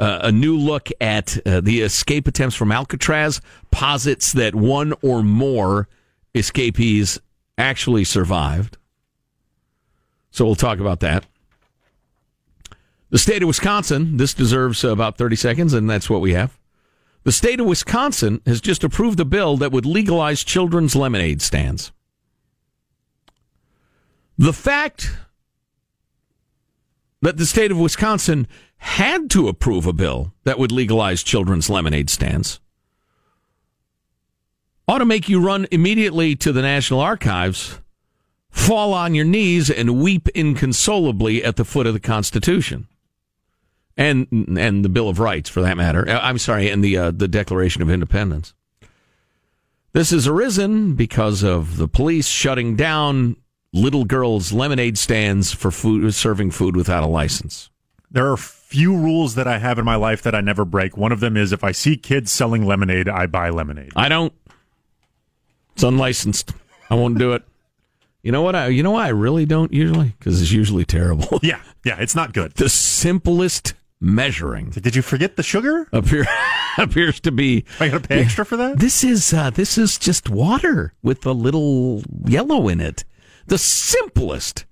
uh, 0.00 0.20
a 0.22 0.32
new 0.32 0.56
look 0.56 0.88
at 1.00 1.38
uh, 1.46 1.60
the 1.60 1.82
escape 1.82 2.26
attempts 2.26 2.56
from 2.56 2.72
Alcatraz, 2.72 3.40
posits 3.70 4.32
that 4.32 4.54
one 4.54 4.94
or 5.02 5.22
more 5.22 5.88
escapees 6.34 7.20
actually 7.58 8.04
survived. 8.04 8.78
So 10.30 10.46
we'll 10.46 10.54
talk 10.54 10.78
about 10.78 11.00
that. 11.00 11.26
The 13.10 13.18
state 13.18 13.42
of 13.42 13.48
Wisconsin, 13.48 14.16
this 14.16 14.32
deserves 14.32 14.84
about 14.84 15.18
30 15.18 15.36
seconds, 15.36 15.74
and 15.74 15.90
that's 15.90 16.08
what 16.08 16.20
we 16.20 16.32
have. 16.32 16.58
The 17.24 17.32
state 17.32 17.60
of 17.60 17.66
Wisconsin 17.66 18.40
has 18.46 18.60
just 18.60 18.82
approved 18.82 19.20
a 19.20 19.24
bill 19.24 19.58
that 19.58 19.72
would 19.72 19.84
legalize 19.84 20.42
children's 20.42 20.96
lemonade 20.96 21.42
stands. 21.42 21.92
The 24.38 24.54
fact 24.54 25.10
that 27.20 27.36
the 27.36 27.44
state 27.44 27.70
of 27.70 27.78
Wisconsin 27.78 28.48
had 28.80 29.30
to 29.30 29.48
approve 29.48 29.86
a 29.86 29.92
bill 29.92 30.32
that 30.44 30.58
would 30.58 30.72
legalize 30.72 31.22
children's 31.22 31.70
lemonade 31.70 32.10
stands 32.10 32.60
ought 34.90 34.98
to 34.98 35.04
make 35.04 35.28
you 35.28 35.40
run 35.40 35.68
immediately 35.70 36.34
to 36.34 36.50
the 36.50 36.62
National 36.62 36.98
Archives, 36.98 37.78
fall 38.50 38.92
on 38.92 39.14
your 39.14 39.24
knees, 39.24 39.70
and 39.70 40.02
weep 40.02 40.28
inconsolably 40.34 41.44
at 41.44 41.54
the 41.54 41.64
foot 41.64 41.86
of 41.86 41.94
the 41.94 42.00
Constitution 42.00 42.88
and 43.96 44.26
and 44.58 44.84
the 44.84 44.88
Bill 44.88 45.08
of 45.08 45.20
Rights, 45.20 45.48
for 45.48 45.62
that 45.62 45.76
matter. 45.76 46.08
Uh, 46.08 46.18
I'm 46.20 46.38
sorry, 46.38 46.68
and 46.68 46.82
the 46.82 46.96
uh, 46.96 47.10
the 47.12 47.28
Declaration 47.28 47.82
of 47.82 47.90
Independence. 47.90 48.52
This 49.92 50.10
has 50.10 50.26
arisen 50.26 50.94
because 50.94 51.44
of 51.44 51.76
the 51.76 51.86
police 51.86 52.26
shutting 52.26 52.74
down 52.74 53.36
little 53.72 54.04
girls' 54.04 54.52
lemonade 54.52 54.98
stands 54.98 55.52
for 55.52 55.70
food 55.70 56.12
serving 56.14 56.50
food 56.50 56.74
without 56.74 57.04
a 57.04 57.06
license. 57.06 57.70
There 58.10 58.30
are 58.30 58.36
few 58.36 58.96
rules 58.96 59.34
that 59.36 59.46
I 59.46 59.58
have 59.58 59.78
in 59.78 59.84
my 59.84 59.94
life 59.96 60.22
that 60.22 60.34
I 60.34 60.40
never 60.40 60.64
break. 60.64 60.96
One 60.96 61.12
of 61.12 61.20
them 61.20 61.36
is 61.36 61.52
if 61.52 61.62
I 61.62 61.72
see 61.72 61.96
kids 61.96 62.32
selling 62.32 62.64
lemonade, 62.66 63.08
I 63.08 63.26
buy 63.26 63.50
lemonade. 63.50 63.92
I 63.94 64.08
don't. 64.08 64.32
It's 65.74 65.82
unlicensed. 65.84 66.52
I 66.90 66.94
won't 66.96 67.18
do 67.18 67.32
it. 67.34 67.42
You 68.22 68.32
know 68.32 68.42
what? 68.42 68.54
I 68.56 68.66
you 68.68 68.82
know 68.82 68.90
why 68.90 69.06
I 69.06 69.10
really 69.10 69.46
don't 69.46 69.72
usually 69.72 70.14
because 70.18 70.42
it's 70.42 70.50
usually 70.52 70.84
terrible. 70.84 71.38
Yeah, 71.42 71.60
yeah, 71.84 71.96
it's 72.00 72.14
not 72.14 72.32
good. 72.32 72.52
the 72.54 72.68
simplest 72.68 73.74
measuring 74.02 74.70
Did 74.70 74.96
you 74.96 75.02
forget 75.02 75.36
the 75.36 75.42
sugar? 75.42 75.86
appear, 75.92 76.26
appears 76.78 77.20
to 77.20 77.30
be. 77.32 77.64
I 77.78 77.88
got 77.88 78.02
to 78.02 78.08
pay 78.08 78.20
extra 78.20 78.44
for 78.44 78.56
that. 78.56 78.78
This 78.78 79.04
is 79.04 79.32
uh, 79.32 79.50
this 79.50 79.78
is 79.78 79.98
just 79.98 80.28
water 80.28 80.92
with 81.02 81.24
a 81.24 81.32
little 81.32 82.02
yellow 82.26 82.68
in 82.68 82.80
it. 82.80 83.04
The 83.46 83.56
simplest 83.58 84.66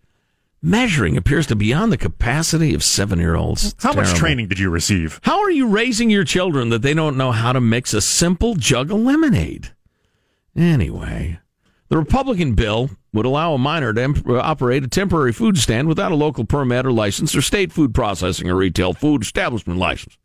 measuring 0.62 1.16
appears 1.16 1.46
to 1.46 1.56
be 1.56 1.66
beyond 1.66 1.92
the 1.92 1.96
capacity 1.98 2.74
of 2.74 2.82
seven 2.82 3.18
year 3.18 3.34
olds. 3.34 3.74
How 3.80 3.92
much 3.92 4.14
training 4.14 4.48
did 4.48 4.58
you 4.58 4.70
receive? 4.70 5.20
How 5.22 5.40
are 5.40 5.50
you 5.50 5.68
raising 5.68 6.10
your 6.10 6.24
children 6.24 6.70
that 6.70 6.82
they 6.82 6.94
don't 6.94 7.16
know 7.16 7.32
how 7.32 7.52
to 7.52 7.60
mix 7.60 7.92
a 7.92 8.00
simple 8.00 8.54
jug 8.54 8.90
of 8.90 8.98
lemonade? 8.98 9.72
Anyway, 10.56 11.38
the 11.88 11.96
Republican 11.96 12.54
bill 12.54 12.90
would 13.12 13.26
allow 13.26 13.54
a 13.54 13.58
minor 13.58 13.92
to 13.92 14.02
em- 14.02 14.22
operate 14.28 14.84
a 14.84 14.88
temporary 14.88 15.32
food 15.32 15.58
stand 15.58 15.88
without 15.88 16.12
a 16.12 16.16
local 16.16 16.44
permit 16.44 16.86
or 16.86 16.92
license 16.92 17.34
or 17.34 17.42
state 17.42 17.72
food 17.72 17.94
processing 17.94 18.48
or 18.50 18.56
retail 18.56 18.92
food 18.92 19.22
establishment 19.22 19.78
license. 19.78 20.16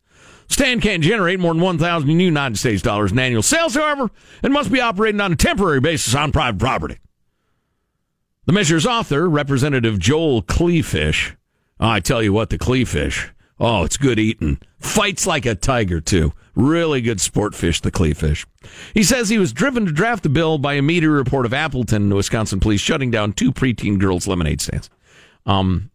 Stand 0.46 0.82
can't 0.82 1.02
generate 1.02 1.40
more 1.40 1.54
than 1.54 1.62
1,000 1.62 2.08
United 2.08 2.58
States 2.58 2.82
dollars 2.82 3.12
in 3.12 3.18
annual 3.18 3.42
sales, 3.42 3.74
however, 3.74 4.10
and 4.42 4.52
must 4.52 4.70
be 4.70 4.80
operated 4.80 5.20
on 5.20 5.32
a 5.32 5.36
temporary 5.36 5.80
basis 5.80 6.14
on 6.14 6.32
private 6.32 6.58
property. 6.58 6.98
The 8.46 8.52
measure's 8.52 8.86
author, 8.86 9.28
Representative 9.28 9.98
Joel 9.98 10.42
Kleefisch. 10.42 11.34
Oh, 11.80 11.88
I 11.88 12.00
tell 12.00 12.22
you 12.22 12.32
what, 12.32 12.50
the 12.50 12.58
Kleefisch. 12.58 13.30
Oh, 13.58 13.84
it's 13.84 13.96
good 13.96 14.18
eating. 14.18 14.58
Fights 14.78 15.26
like 15.26 15.46
a 15.46 15.54
tiger, 15.54 16.00
too. 16.00 16.32
Really 16.54 17.00
good 17.00 17.20
sport 17.20 17.54
fish, 17.54 17.80
the 17.80 17.90
Kleefisch. 17.90 18.44
He 18.92 19.02
says 19.02 19.28
he 19.28 19.38
was 19.38 19.52
driven 19.52 19.86
to 19.86 19.92
draft 19.92 20.22
the 20.22 20.28
bill 20.28 20.58
by 20.58 20.74
a 20.74 20.82
media 20.82 21.08
report 21.08 21.46
of 21.46 21.54
Appleton, 21.54 22.14
Wisconsin 22.14 22.60
police 22.60 22.80
shutting 22.80 23.10
down 23.10 23.32
two 23.32 23.50
preteen 23.50 23.98
girls' 23.98 24.28
lemonade 24.28 24.60
stands. 24.60 24.90
Um, 25.46 25.90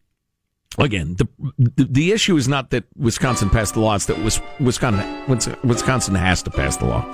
again, 0.77 1.15
the, 1.17 1.27
the 1.57 1.83
the 1.85 2.11
issue 2.11 2.35
is 2.35 2.47
not 2.47 2.71
that 2.71 2.85
Wisconsin 2.97 3.49
passed 3.49 3.75
the 3.75 3.79
law; 3.79 3.95
it's 3.95 4.05
that 4.07 4.17
Wisconsin 4.59 5.57
Wisconsin 5.63 6.15
has 6.15 6.43
to 6.43 6.49
pass 6.49 6.77
the 6.77 6.85
law. 6.85 7.05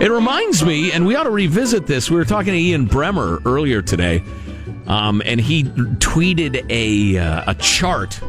It 0.00 0.10
reminds 0.10 0.64
me, 0.64 0.90
and 0.92 1.06
we 1.06 1.14
ought 1.14 1.24
to 1.24 1.30
revisit 1.30 1.86
this. 1.86 2.10
We 2.10 2.16
were 2.16 2.24
talking 2.24 2.52
to 2.52 2.58
Ian 2.58 2.88
Bremmer 2.88 3.40
earlier 3.46 3.80
today, 3.80 4.22
um, 4.88 5.22
and 5.24 5.40
he 5.40 5.64
tweeted 5.64 6.64
a 6.70 7.18
uh, 7.18 7.50
a 7.50 7.54
chart 7.56 8.20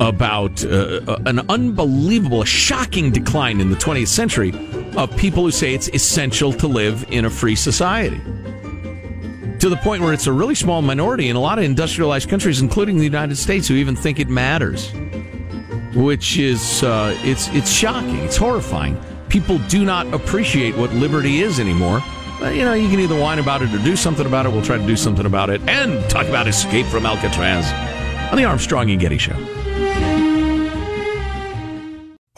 about 0.00 0.64
uh, 0.64 1.18
an 1.26 1.40
unbelievable, 1.50 2.44
shocking 2.44 3.10
decline 3.10 3.60
in 3.60 3.68
the 3.68 3.76
20th 3.76 4.08
century 4.08 4.52
of 4.96 5.14
people 5.16 5.42
who 5.42 5.50
say 5.50 5.74
it's 5.74 5.88
essential 5.88 6.52
to 6.54 6.66
live 6.66 7.04
in 7.10 7.26
a 7.26 7.30
free 7.30 7.54
society. 7.54 8.18
To 9.58 9.68
the 9.68 9.78
point 9.82 10.02
where 10.02 10.14
it's 10.14 10.26
a 10.26 10.32
really 10.32 10.54
small 10.54 10.80
minority 10.80 11.28
in 11.28 11.36
a 11.36 11.40
lot 11.40 11.58
of 11.58 11.64
industrialized 11.64 12.30
countries, 12.30 12.62
including 12.62 12.96
the 12.96 13.04
United 13.04 13.36
States, 13.36 13.68
who 13.68 13.74
even 13.74 13.94
think 13.94 14.18
it 14.18 14.28
matters. 14.28 14.90
Which 15.94 16.38
is 16.38 16.82
uh, 16.84 17.14
it's 17.22 17.48
it's 17.48 17.70
shocking. 17.70 18.20
It's 18.20 18.36
horrifying. 18.36 18.96
People 19.28 19.58
do 19.68 19.84
not 19.84 20.06
appreciate 20.14 20.76
what 20.76 20.92
liberty 20.92 21.40
is 21.42 21.58
anymore. 21.58 22.00
But, 22.40 22.54
you 22.54 22.64
know, 22.64 22.72
you 22.72 22.88
can 22.88 22.98
either 23.00 23.20
whine 23.20 23.38
about 23.38 23.60
it 23.60 23.72
or 23.74 23.78
do 23.84 23.94
something 23.94 24.24
about 24.26 24.46
it. 24.46 24.48
We'll 24.52 24.62
try 24.62 24.78
to 24.78 24.86
do 24.86 24.96
something 24.96 25.26
about 25.26 25.50
it 25.50 25.60
and 25.68 26.08
talk 26.08 26.26
about 26.26 26.48
Escape 26.48 26.86
from 26.86 27.04
Alcatraz 27.04 27.70
on 28.32 28.38
the 28.38 28.44
Armstrong 28.44 28.90
and 28.90 28.98
Getty 28.98 29.18
Show. 29.18 29.36